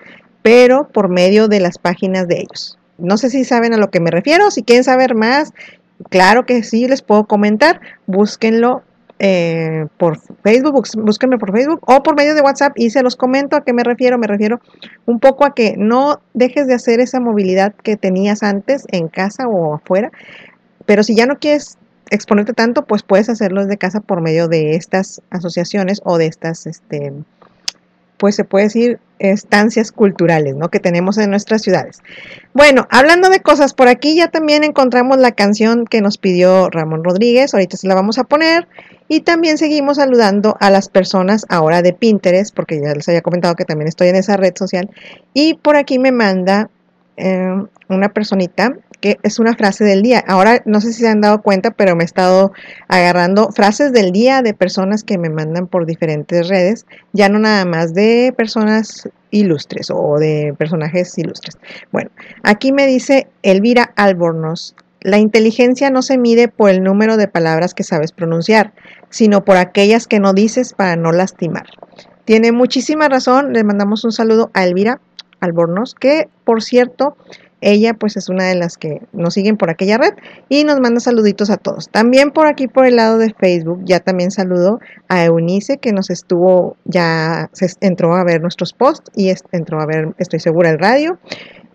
[0.43, 2.79] pero por medio de las páginas de ellos.
[2.99, 5.53] No sé si saben a lo que me refiero, si quieren saber más,
[6.11, 8.83] claro que sí, les puedo comentar, búsquenlo
[9.19, 13.17] eh, por Facebook, bús- búsquenme por Facebook o por medio de WhatsApp y se los
[13.17, 14.19] comento a qué me refiero.
[14.19, 14.61] Me refiero
[15.07, 19.49] un poco a que no dejes de hacer esa movilidad que tenías antes en casa
[19.49, 20.11] o afuera,
[20.87, 21.79] pero si ya no quieres
[22.11, 26.67] exponerte tanto, pues puedes hacerlo desde casa por medio de estas asociaciones o de estas,
[26.67, 27.13] este,
[28.19, 30.69] pues se puede decir, estancias culturales, ¿no?
[30.69, 32.03] Que tenemos en nuestras ciudades.
[32.53, 37.05] Bueno, hablando de cosas, por aquí ya también encontramos la canción que nos pidió Ramón
[37.05, 38.69] Rodríguez, ahorita se la vamos a poner.
[39.11, 43.55] Y también seguimos saludando a las personas ahora de Pinterest, porque ya les había comentado
[43.55, 44.91] que también estoy en esa red social.
[45.33, 46.69] Y por aquí me manda
[47.17, 50.25] eh, una personita que es una frase del día.
[50.27, 52.53] Ahora no sé si se han dado cuenta, pero me he estado
[52.89, 57.65] agarrando frases del día de personas que me mandan por diferentes redes, ya no nada
[57.65, 61.59] más de personas ilustres o de personajes ilustres.
[61.93, 62.11] Bueno,
[62.43, 67.75] aquí me dice Elvira Albornoz, la inteligencia no se mide por el número de palabras
[67.75, 68.73] que sabes pronunciar,
[69.11, 71.67] sino por aquellas que no dices para no lastimar.
[72.25, 75.01] Tiene muchísima razón, le mandamos un saludo a Elvira
[75.41, 77.17] Albornoz, que por cierto,
[77.61, 80.15] ella pues es una de las que nos siguen por aquella red
[80.49, 81.89] y nos manda saluditos a todos.
[81.89, 86.11] También por aquí por el lado de Facebook ya también saludo a Eunice que nos
[86.11, 90.79] estuvo ya se entró a ver nuestros posts y entró a ver estoy segura el
[90.79, 91.19] radio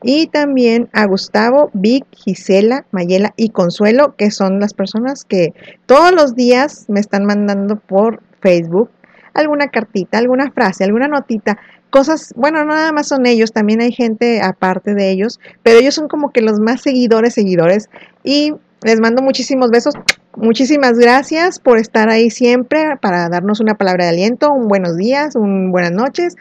[0.05, 5.53] y también a Gustavo, Vic, Gisela, Mayela y Consuelo que son las personas que
[5.85, 8.89] todos los días me están mandando por Facebook
[9.33, 11.57] alguna cartita, alguna frase, alguna notita,
[11.93, 15.93] cosas, bueno, no nada más son ellos, también hay gente aparte de ellos, pero ellos
[15.93, 17.87] son como que los más seguidores, seguidores,
[18.23, 19.93] y les mando muchísimos besos,
[20.35, 25.35] muchísimas gracias por estar ahí siempre para darnos una palabra de aliento, un buenos días,
[25.35, 26.35] un buenas noches.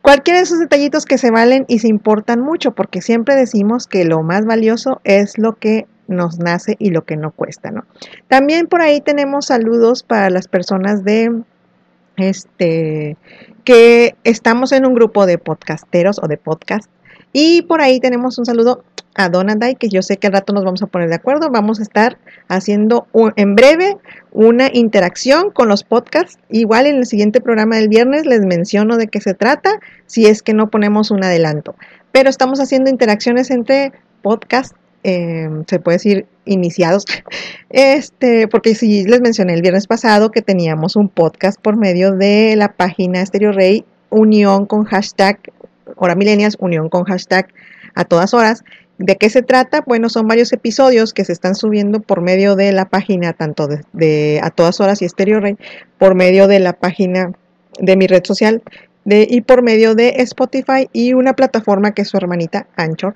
[0.00, 4.06] Cualquiera de esos detallitos que se valen y se importan mucho, porque siempre decimos que
[4.06, 7.84] lo más valioso es lo que nos nace y lo que no cuesta, ¿no?
[8.26, 11.42] También por ahí tenemos saludos para las personas de
[12.20, 13.16] este
[13.64, 16.90] que estamos en un grupo de podcasteros o de podcast
[17.32, 18.84] y por ahí tenemos un saludo
[19.14, 21.50] a Donaday, que yo sé que al rato nos vamos a poner de acuerdo.
[21.50, 23.96] Vamos a estar haciendo un- en breve
[24.30, 26.38] una interacción con los podcasts.
[26.50, 30.40] Igual en el siguiente programa del viernes les menciono de qué se trata, si es
[30.42, 31.74] que no ponemos un adelanto.
[32.12, 33.92] Pero estamos haciendo interacciones entre
[34.22, 34.76] podcasts,
[35.08, 37.04] eh, se puede decir iniciados.
[37.70, 42.56] Este, porque si les mencioné el viernes pasado que teníamos un podcast por medio de
[42.56, 45.38] la página Stereo Rey, unión con hashtag
[45.96, 47.48] Hora Milenias, unión con hashtag
[47.94, 48.64] a todas horas.
[48.96, 49.82] ¿De qué se trata?
[49.86, 53.82] Bueno, son varios episodios que se están subiendo por medio de la página, tanto de,
[53.92, 55.58] de A Todas Horas y Stereo Rey,
[55.98, 57.32] por medio de la página
[57.78, 58.62] de mi red social
[59.04, 63.14] de, y por medio de Spotify y una plataforma que es su hermanita Anchor.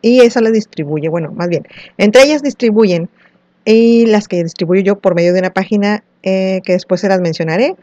[0.00, 1.66] Y esa la distribuye, bueno, más bien,
[1.96, 3.08] entre ellas distribuyen
[3.64, 7.20] y las que distribuyo yo por medio de una página eh, que después se las
[7.20, 7.76] mencionaré,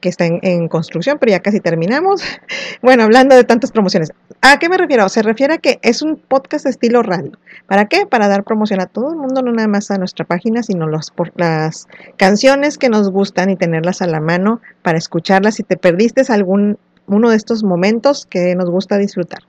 [0.00, 2.22] que está en, construcción, pero ya casi terminamos.
[2.80, 4.12] Bueno, hablando de tantas promociones.
[4.40, 5.08] ¿A qué me refiero?
[5.08, 7.32] Se refiere a que es un podcast estilo radio.
[7.66, 8.06] ¿Para qué?
[8.06, 11.10] Para dar promoción a todo el mundo, no nada más a nuestra página, sino los,
[11.10, 15.56] por, las canciones que nos gustan y tenerlas a la mano para escucharlas.
[15.56, 16.78] Si te perdiste algún
[17.08, 19.40] uno de estos momentos que nos gusta disfrutar.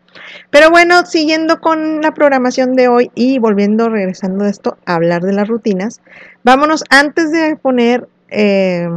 [0.50, 5.22] Pero bueno, siguiendo con la programación de hoy y volviendo, regresando de esto, a hablar
[5.22, 6.02] de las rutinas,
[6.44, 8.88] vámonos antes de poner eh,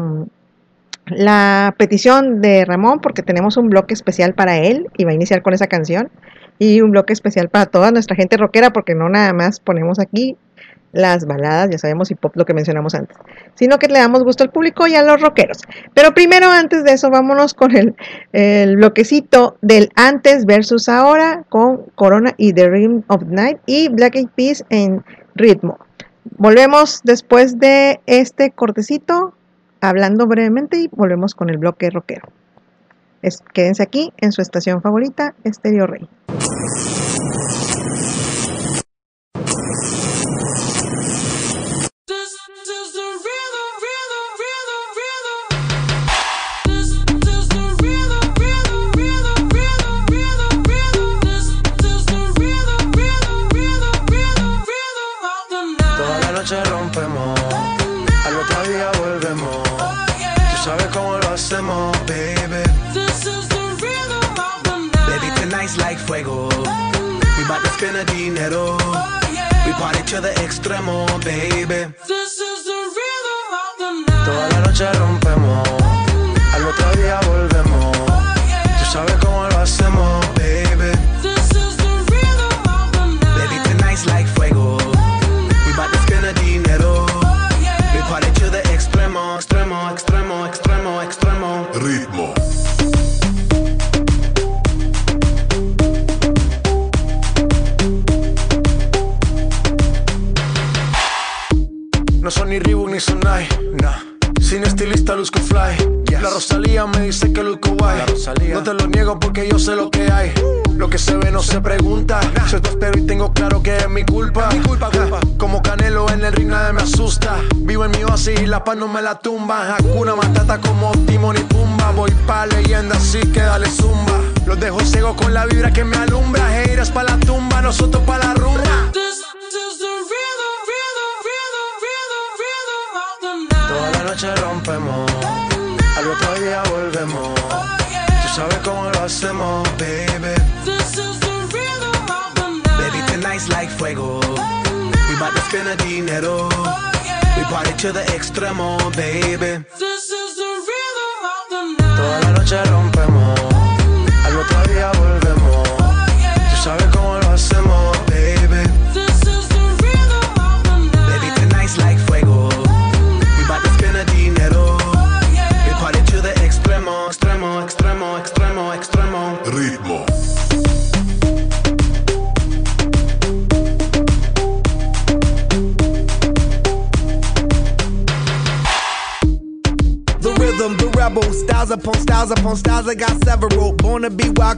[1.06, 5.42] la petición de Ramón, porque tenemos un bloque especial para él y va a iniciar
[5.42, 6.10] con esa canción,
[6.58, 10.36] y un bloque especial para toda nuestra gente rockera, porque no nada más ponemos aquí
[10.92, 13.16] las baladas, ya sabemos, y pop, lo que mencionamos antes,
[13.54, 15.58] sino que le damos gusto al público y a los rockeros.
[15.94, 22.34] Pero primero, antes de eso, vámonos con el, bloquecito del antes versus ahora, con Corona
[22.36, 25.02] y The Ring of Night y Black Eyed Peas en
[25.34, 25.78] ritmo.
[26.36, 29.34] Volvemos después de este cortecito,
[29.80, 32.28] hablando brevemente, y volvemos con el bloque rockero.
[33.52, 36.08] Quédense aquí en su estación favorita, Stereo Rey.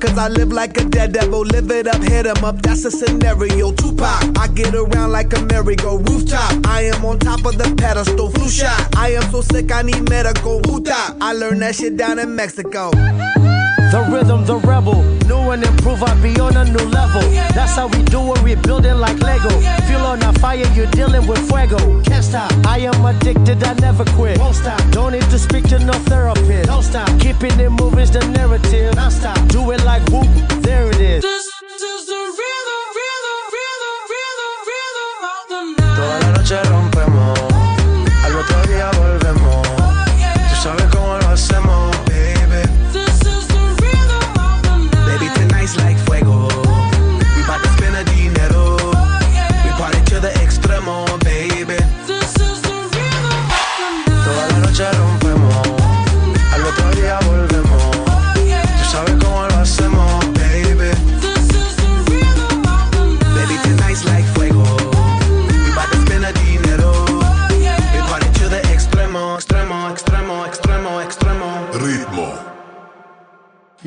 [0.04, 1.40] Cause I live like a dead devil.
[1.40, 3.72] Live it up, hit 'em up, that's a scenario.
[3.72, 6.66] Tupac, I get around like a merry-go rooftop.
[6.66, 8.80] I am on top of the pedestal, flu shot.
[8.96, 10.60] I am so sick, I need medical.
[10.66, 12.90] Huta, I learned that shit down in Mexico.
[12.90, 17.22] The rhythm, the rebel grow and improve and be on a new level.
[17.54, 19.50] That's how we do it, we building like Lego.
[19.86, 21.78] Feel on a fire, you're dealing with fuego.
[22.02, 22.52] Can't stop.
[22.66, 24.38] I am addicted, I never quit.
[24.38, 24.80] Won't stop.
[24.90, 26.66] Don't need to speak to no therapist.
[26.66, 27.08] Don't stop.
[27.20, 28.94] Keeping it moving's the narrative.
[28.94, 29.36] Don't stop.
[29.48, 30.28] Do it like whoop,
[30.62, 31.33] there it is.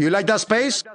[0.07, 0.85] You like that space?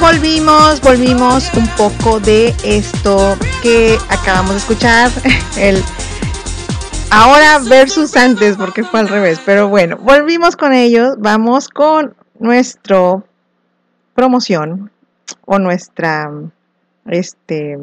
[0.00, 5.10] Volvimos, volvimos un poco de esto que acabamos de escuchar,
[5.58, 5.82] el
[7.10, 13.24] ahora versus antes, porque fue al revés, pero bueno, volvimos con ellos, vamos con nuestro
[14.14, 14.90] promoción
[15.44, 16.30] o nuestra
[17.06, 17.78] este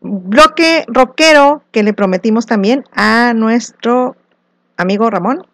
[0.00, 4.16] bloque rockero que le prometimos también a nuestro
[4.76, 5.46] amigo Ramón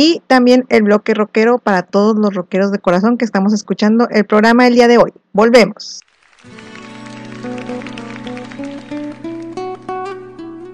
[0.00, 4.24] y también el bloque rockero para todos los rockeros de corazón que estamos escuchando el
[4.26, 5.12] programa el día de hoy.
[5.32, 6.02] Volvemos.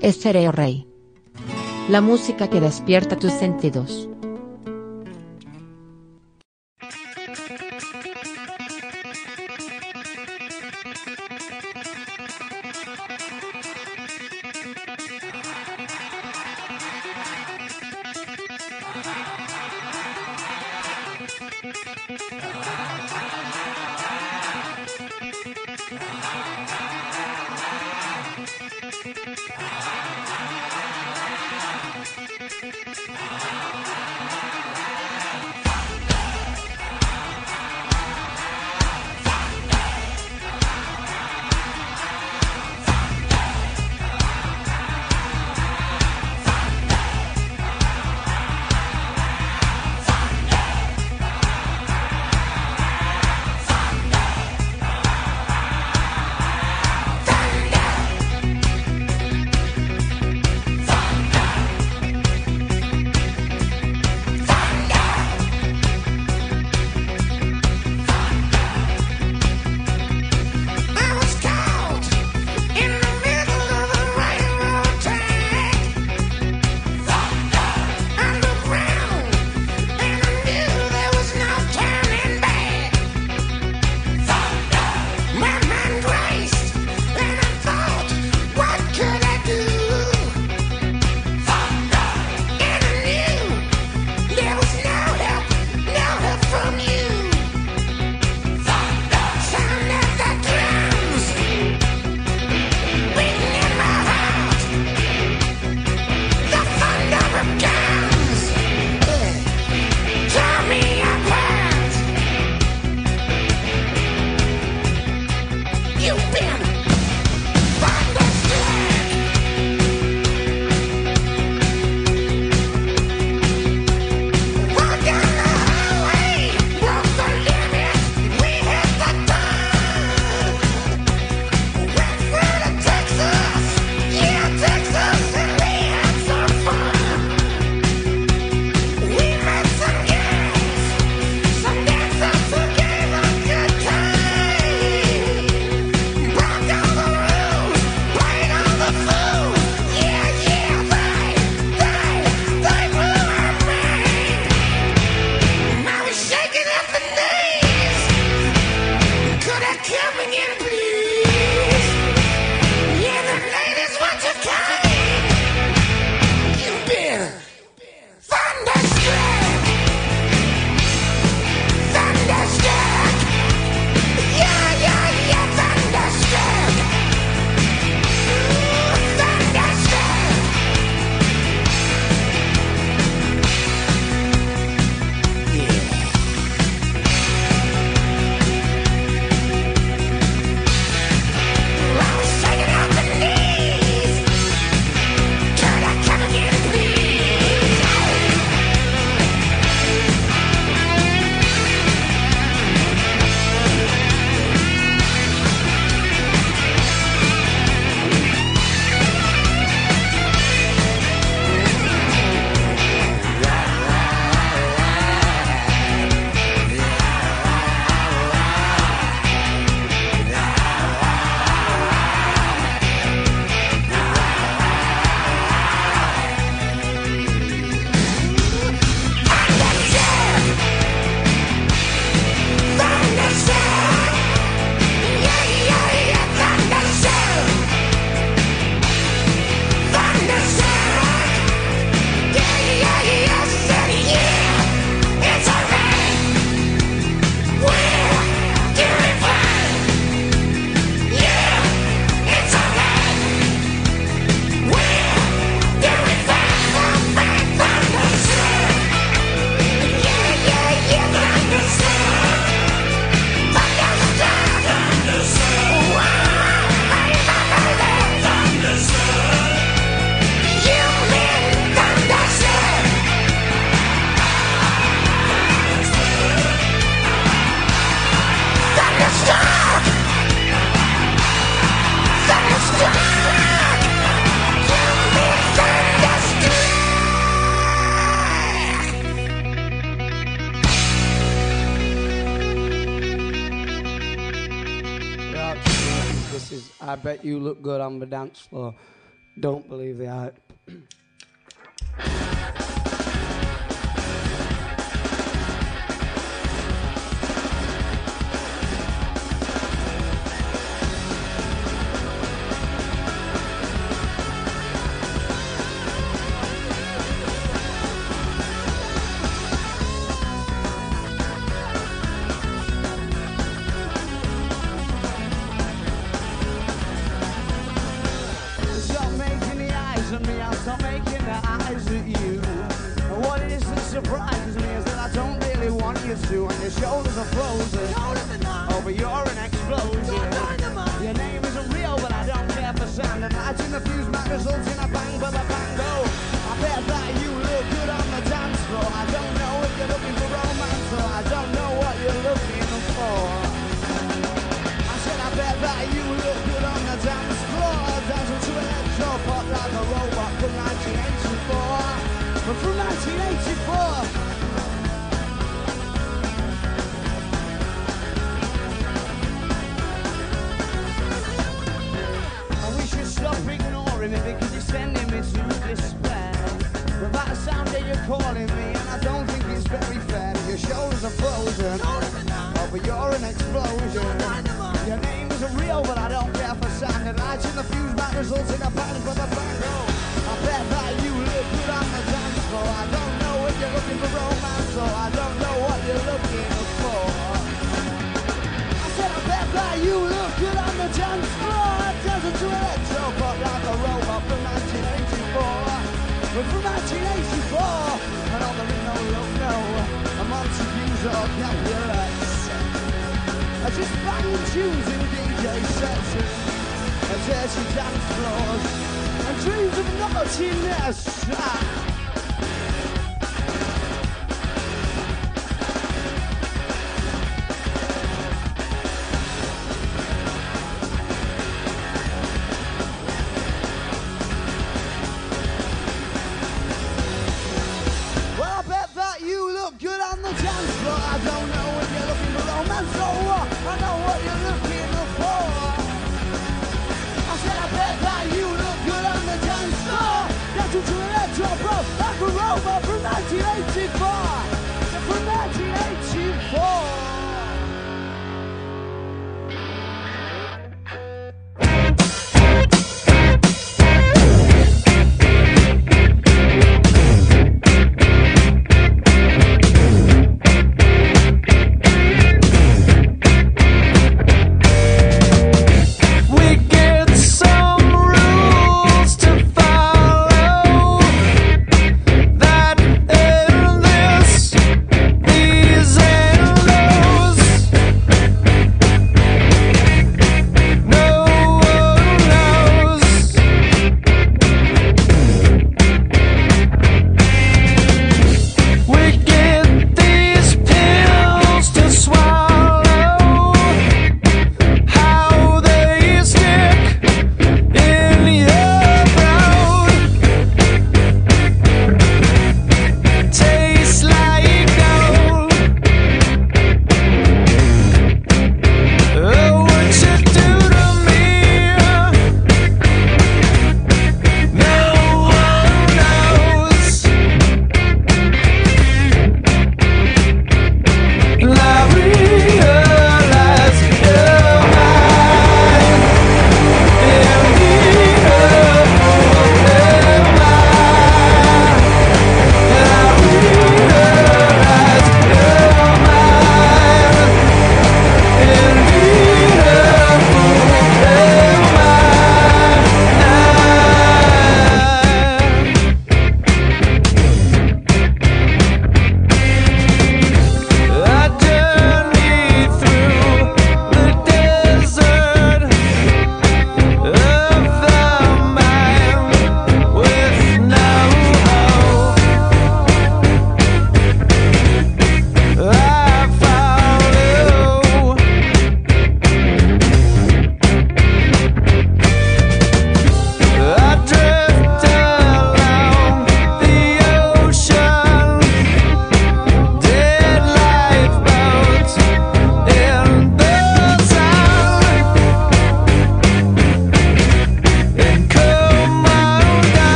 [0.00, 0.86] Estereo Rey.
[1.88, 4.06] La música que despierta tus sentidos.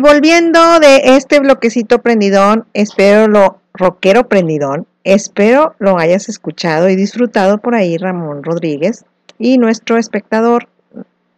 [0.00, 6.96] Y volviendo de este bloquecito prendidón, espero lo rockero prendidón, espero lo hayas escuchado y
[6.96, 9.04] disfrutado por ahí Ramón Rodríguez
[9.38, 10.68] y nuestro espectador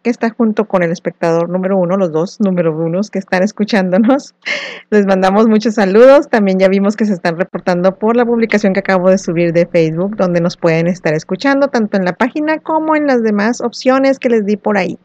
[0.01, 4.33] que está junto con el espectador número uno, los dos número unos que están escuchándonos.
[4.89, 6.29] Les mandamos muchos saludos.
[6.29, 9.65] También ya vimos que se están reportando por la publicación que acabo de subir de
[9.65, 14.19] Facebook, donde nos pueden estar escuchando, tanto en la página como en las demás opciones
[14.19, 14.97] que les di por ahí.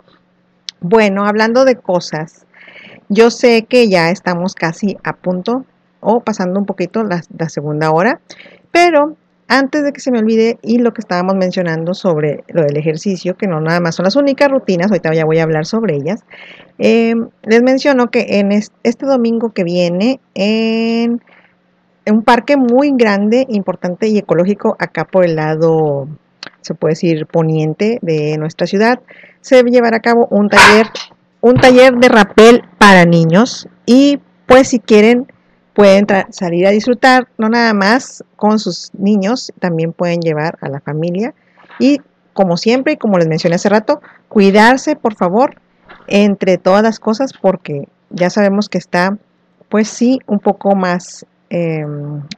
[0.80, 2.46] Bueno, hablando de cosas,
[3.08, 5.64] yo sé que ya estamos casi a punto
[6.00, 8.20] o pasando un poquito la, segunda hora,
[8.70, 9.16] pero
[9.48, 13.36] antes de que se me olvide y lo que estábamos mencionando sobre lo del ejercicio,
[13.36, 16.20] que no nada más son las únicas rutinas, ahorita ya voy a hablar sobre ellas,
[16.78, 17.14] eh,
[17.44, 21.22] les menciono que en es- este domingo que viene en,
[22.04, 26.08] en un parque muy grande, importante y ecológico acá por el lado,
[26.60, 29.00] se puede decir, poniente de nuestra ciudad,
[29.40, 30.86] se llevará a cabo un taller,
[31.40, 35.26] un taller de rapel para niños y pues si quieren
[35.74, 40.80] pueden salir a disfrutar, no nada más con sus niños, también pueden llevar a la
[40.80, 41.34] familia
[41.78, 42.00] y
[42.32, 45.56] como siempre y como les mencioné hace rato, cuidarse por favor
[46.08, 49.16] entre todas las cosas porque ya sabemos que está
[49.68, 51.84] pues sí un poco más eh,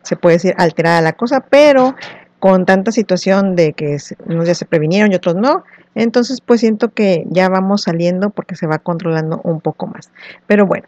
[0.03, 1.95] se puede decir alterada la cosa, pero
[2.39, 5.65] con tanta situación de que unos ya se previnieron y otros no,
[5.95, 10.11] entonces pues siento que ya vamos saliendo porque se va controlando un poco más.
[10.47, 10.87] Pero bueno,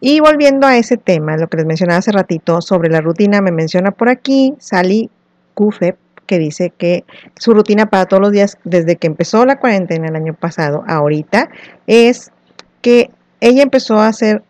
[0.00, 3.52] y volviendo a ese tema, lo que les mencionaba hace ratito sobre la rutina, me
[3.52, 5.10] menciona por aquí Sally
[5.54, 7.04] Kufep, que dice que
[7.36, 11.48] su rutina para todos los días, desde que empezó la cuarentena el año pasado, ahorita,
[11.86, 12.32] es
[12.80, 13.10] que
[13.40, 14.42] ella empezó a hacer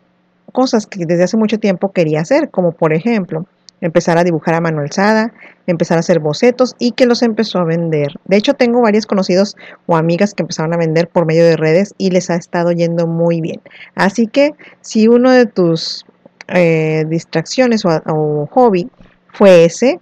[0.51, 3.45] cosas que desde hace mucho tiempo quería hacer, como por ejemplo,
[3.81, 5.33] empezar a dibujar a mano alzada,
[5.67, 8.13] empezar a hacer bocetos y que los empezó a vender.
[8.25, 9.55] De hecho, tengo varios conocidos
[9.85, 13.07] o amigas que empezaron a vender por medio de redes y les ha estado yendo
[13.07, 13.61] muy bien.
[13.95, 16.05] Así que si uno de tus
[16.47, 18.89] eh, distracciones o, o hobby
[19.33, 19.99] fue ese,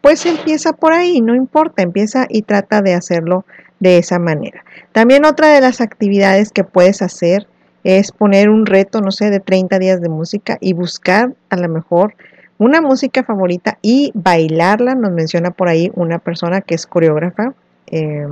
[0.00, 3.44] pues empieza por ahí, no importa, empieza y trata de hacerlo
[3.80, 4.64] de esa manera.
[4.92, 7.46] También otra de las actividades que puedes hacer
[7.84, 11.68] es poner un reto, no sé, de 30 días de música y buscar a lo
[11.68, 12.14] mejor
[12.58, 14.94] una música favorita y bailarla.
[14.94, 17.54] Nos menciona por ahí una persona que es coreógrafa
[17.86, 18.26] eh,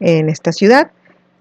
[0.00, 0.90] en esta ciudad.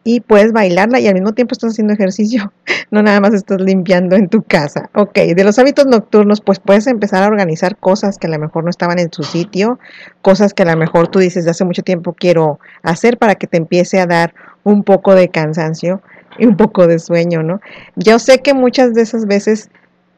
[0.08, 2.54] y puedes bailarla y al mismo tiempo estás haciendo ejercicio,
[2.92, 4.92] no nada más estás limpiando en tu casa.
[4.94, 8.66] Ok, de los hábitos nocturnos, pues puedes empezar a organizar cosas que a lo mejor
[8.66, 9.80] no estaban en su sitio,
[10.22, 13.48] cosas que a lo mejor tú dices de hace mucho tiempo quiero hacer para que
[13.48, 16.04] te empiece a dar un poco de cansancio
[16.38, 17.60] y un poco de sueño, ¿no?
[17.96, 19.72] Yo sé que muchas de esas veces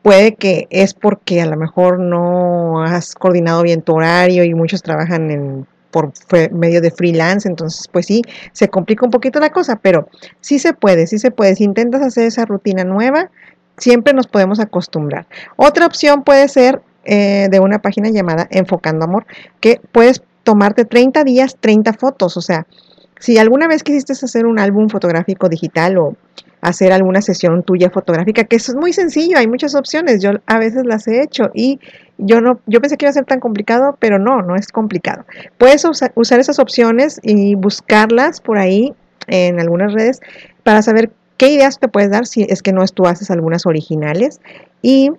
[0.07, 4.81] puede que es porque a lo mejor no has coordinado bien tu horario y muchos
[4.81, 6.13] trabajan en por
[6.53, 8.21] medio de freelance, entonces pues sí,
[8.53, 10.07] se complica un poquito la cosa, pero
[10.39, 11.55] sí se puede, sí se puede.
[11.55, 13.31] Si intentas hacer esa rutina nueva,
[13.75, 15.27] siempre nos podemos acostumbrar.
[15.57, 19.25] Otra opción puede ser eh, de una página llamada Enfocando Amor,
[19.59, 22.65] que puedes tomarte 30 días, 30 fotos, o sea,
[23.19, 26.15] si alguna vez quisiste hacer un álbum fotográfico digital o
[26.61, 30.85] hacer alguna sesión tuya fotográfica, que es muy sencillo, hay muchas opciones, yo a veces
[30.85, 31.79] las he hecho y
[32.17, 35.25] yo no, yo pensé que iba a ser tan complicado, pero no, no es complicado.
[35.57, 38.93] Puedes usa- usar esas opciones y buscarlas por ahí
[39.27, 40.19] en algunas redes
[40.63, 43.65] para saber qué ideas te puedes dar si es que no es tú haces algunas
[43.67, 44.41] originales
[44.81, 45.11] y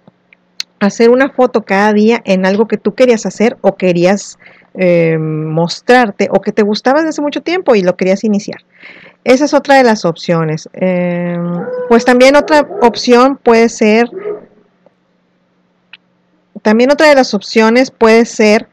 [0.81, 4.39] hacer una foto cada día en algo que tú querías hacer o querías
[4.75, 8.61] eh, mostrarte o que te gustaba desde hace mucho tiempo y lo querías iniciar.
[9.29, 10.71] Esa es otra de las opciones.
[10.73, 11.37] Eh,
[11.91, 14.09] pues también otra opción puede ser,
[16.63, 18.69] también otra de las opciones puede ser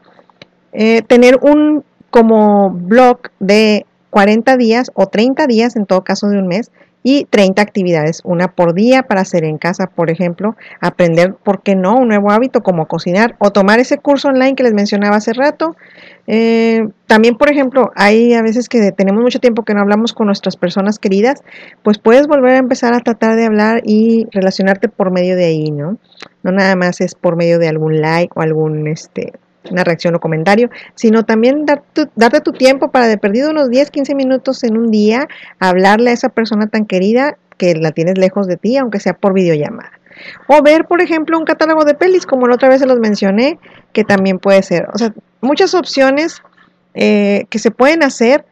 [0.72, 6.38] eh, tener un como blog de 40 días o 30 días, en todo caso de
[6.38, 6.70] un mes,
[7.08, 11.76] y 30 actividades, una por día para hacer en casa, por ejemplo, aprender, ¿por qué
[11.76, 15.32] no?, un nuevo hábito como cocinar o tomar ese curso online que les mencionaba hace
[15.32, 15.76] rato.
[16.26, 20.26] Eh, también, por ejemplo, hay a veces que tenemos mucho tiempo que no hablamos con
[20.26, 21.44] nuestras personas queridas,
[21.84, 25.70] pues puedes volver a empezar a tratar de hablar y relacionarte por medio de ahí,
[25.70, 25.98] ¿no?
[26.42, 29.32] No nada más es por medio de algún like o algún, este,
[29.70, 33.70] una reacción o comentario, sino también dar tu- darte tu tiempo para de perdido unos
[33.70, 35.26] 10, 15 minutos en un día,
[35.58, 39.32] hablarle a esa persona tan querida que la tienes lejos de ti, aunque sea por
[39.32, 39.92] videollamada.
[40.48, 43.58] O ver, por ejemplo, un catálogo de pelis, como la otra vez se los mencioné,
[43.92, 44.88] que también puede ser.
[44.94, 46.42] O sea, muchas opciones
[46.94, 48.44] eh, que se pueden hacer.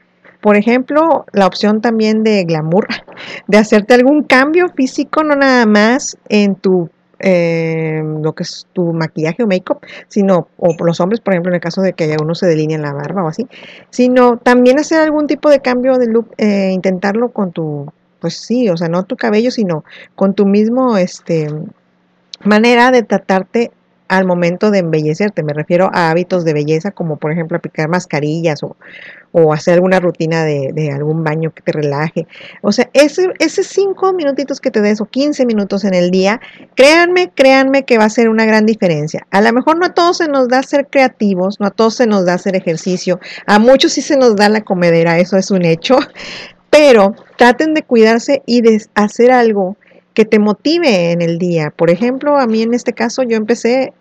[0.42, 2.86] Por ejemplo, la opción también de glamour,
[3.46, 8.92] de hacerte algún cambio físico, no nada más en tu eh, lo que es tu
[8.92, 12.34] maquillaje o make-up, sino, o los hombres, por ejemplo, en el caso de que uno
[12.34, 13.46] se delinee en la barba o así,
[13.90, 18.68] sino también hacer algún tipo de cambio de look, eh, intentarlo con tu, pues sí,
[18.68, 19.84] o sea, no tu cabello, sino
[20.14, 21.48] con tu mismo, este,
[22.42, 23.70] manera de tratarte
[24.08, 25.42] al momento de embellecerte.
[25.42, 28.76] Me refiero a hábitos de belleza como por ejemplo aplicar mascarillas o,
[29.36, 32.28] o hacer alguna rutina de, de algún baño que te relaje.
[32.62, 36.40] O sea, ese, esos cinco minutitos que te des o 15 minutos en el día,
[36.76, 39.26] créanme, créanme que va a ser una gran diferencia.
[39.32, 42.06] A lo mejor no a todos se nos da ser creativos, no a todos se
[42.06, 45.64] nos da hacer ejercicio, a muchos sí se nos da la comedera, eso es un
[45.64, 45.98] hecho,
[46.70, 49.76] pero traten de cuidarse y de hacer algo
[50.14, 51.72] que te motive en el día.
[51.74, 53.94] Por ejemplo, a mí en este caso yo empecé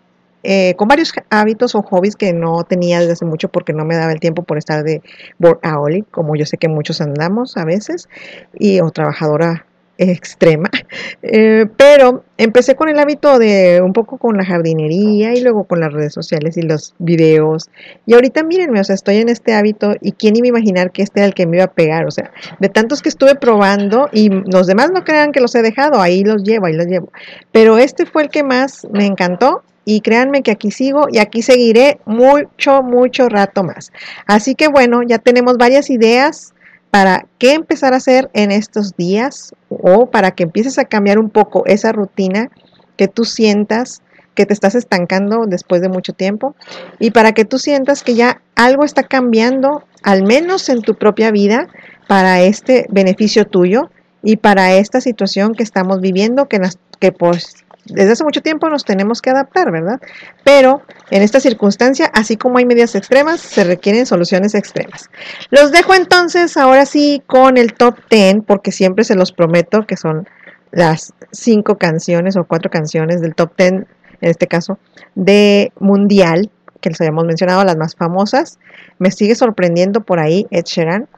[0.44, 3.96] eh, con varios hábitos o hobbies que no tenía desde hace mucho porque no me
[3.96, 5.02] daba el tiempo por estar de
[5.40, 8.08] workaholic, como yo sé que muchos andamos a veces,
[8.54, 9.66] y o trabajadora
[9.98, 10.70] extrema.
[11.26, 15.80] Eh, pero empecé con el hábito de un poco con la jardinería y luego con
[15.80, 17.70] las redes sociales y los videos.
[18.04, 21.02] Y ahorita mírenme, o sea, estoy en este hábito y quién iba a imaginar que
[21.02, 22.30] este era el que me iba a pegar, o sea,
[22.60, 26.22] de tantos que estuve probando y los demás no crean que los he dejado, ahí
[26.22, 27.10] los llevo, ahí los llevo.
[27.50, 31.42] Pero este fue el que más me encantó y créanme que aquí sigo y aquí
[31.42, 33.92] seguiré mucho, mucho rato más.
[34.26, 36.54] Así que bueno, ya tenemos varias ideas
[36.90, 41.28] para qué empezar a hacer en estos días o para que empieces a cambiar un
[41.30, 42.50] poco esa rutina
[42.96, 44.00] que tú sientas
[44.34, 46.56] que te estás estancando después de mucho tiempo
[46.98, 51.30] y para que tú sientas que ya algo está cambiando, al menos en tu propia
[51.30, 51.68] vida,
[52.08, 53.90] para este beneficio tuyo
[54.24, 58.68] y para esta situación que estamos viviendo, que, nas- que pues desde hace mucho tiempo
[58.70, 60.00] nos tenemos que adaptar, ¿verdad?
[60.42, 65.10] Pero en esta circunstancia, así como hay medidas extremas, se requieren soluciones extremas.
[65.50, 69.96] Los dejo entonces ahora sí con el top 10, porque siempre se los prometo que
[69.96, 70.26] son
[70.70, 73.86] las cinco canciones o cuatro canciones del top 10, en
[74.20, 74.78] este caso,
[75.14, 76.50] de Mundial,
[76.80, 78.58] que les habíamos mencionado, las más famosas.
[78.98, 81.08] Me sigue sorprendiendo por ahí Ed Sheeran.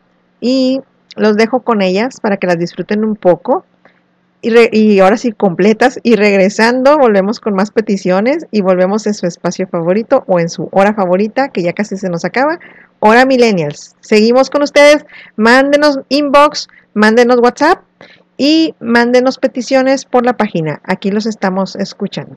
[0.41, 0.81] Y
[1.17, 3.65] los dejo con ellas para que las disfruten un poco
[4.73, 9.67] y, ahora sí completas y regresando volvemos con más peticiones y volvemos en su espacio
[9.67, 12.59] favorito o en su hora favorita que ya casi se nos acaba,
[13.01, 13.97] hora millennials.
[14.01, 15.05] Seguimos con ustedes,
[15.37, 17.83] mándenos inbox, mándenos WhatsApp
[18.37, 20.81] y mándenos peticiones por la página.
[20.85, 22.37] Aquí los estamos escuchando.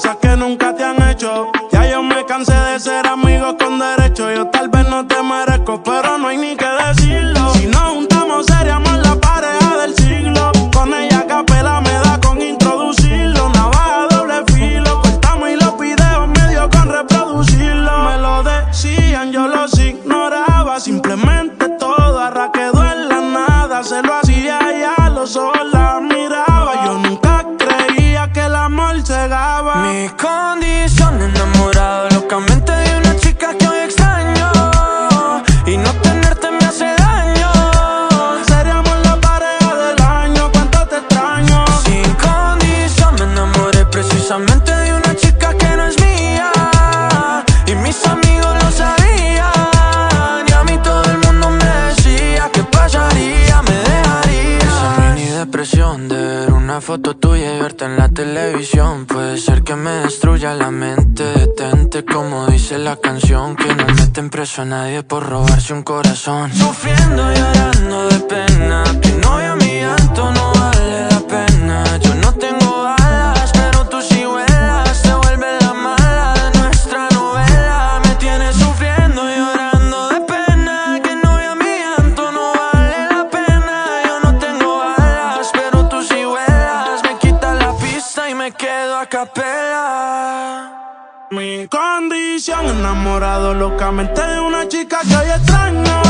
[0.00, 1.52] cosas que nunca te han hecho.
[1.70, 4.30] Ya yo me cansé de ser amigos con derecho.
[4.32, 6.56] Yo tal vez no te merezco, pero no hay ni
[59.80, 61.24] me destruya la mente.
[61.24, 66.52] Detente como dice la canción Que no meten preso a nadie por robarse un corazón.
[66.52, 70.59] Sufriendo y llorando de pena Tu novia mi llanto no
[93.10, 96.09] enamorado locamente de una chica que hoy extraño.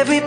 [0.00, 0.20] every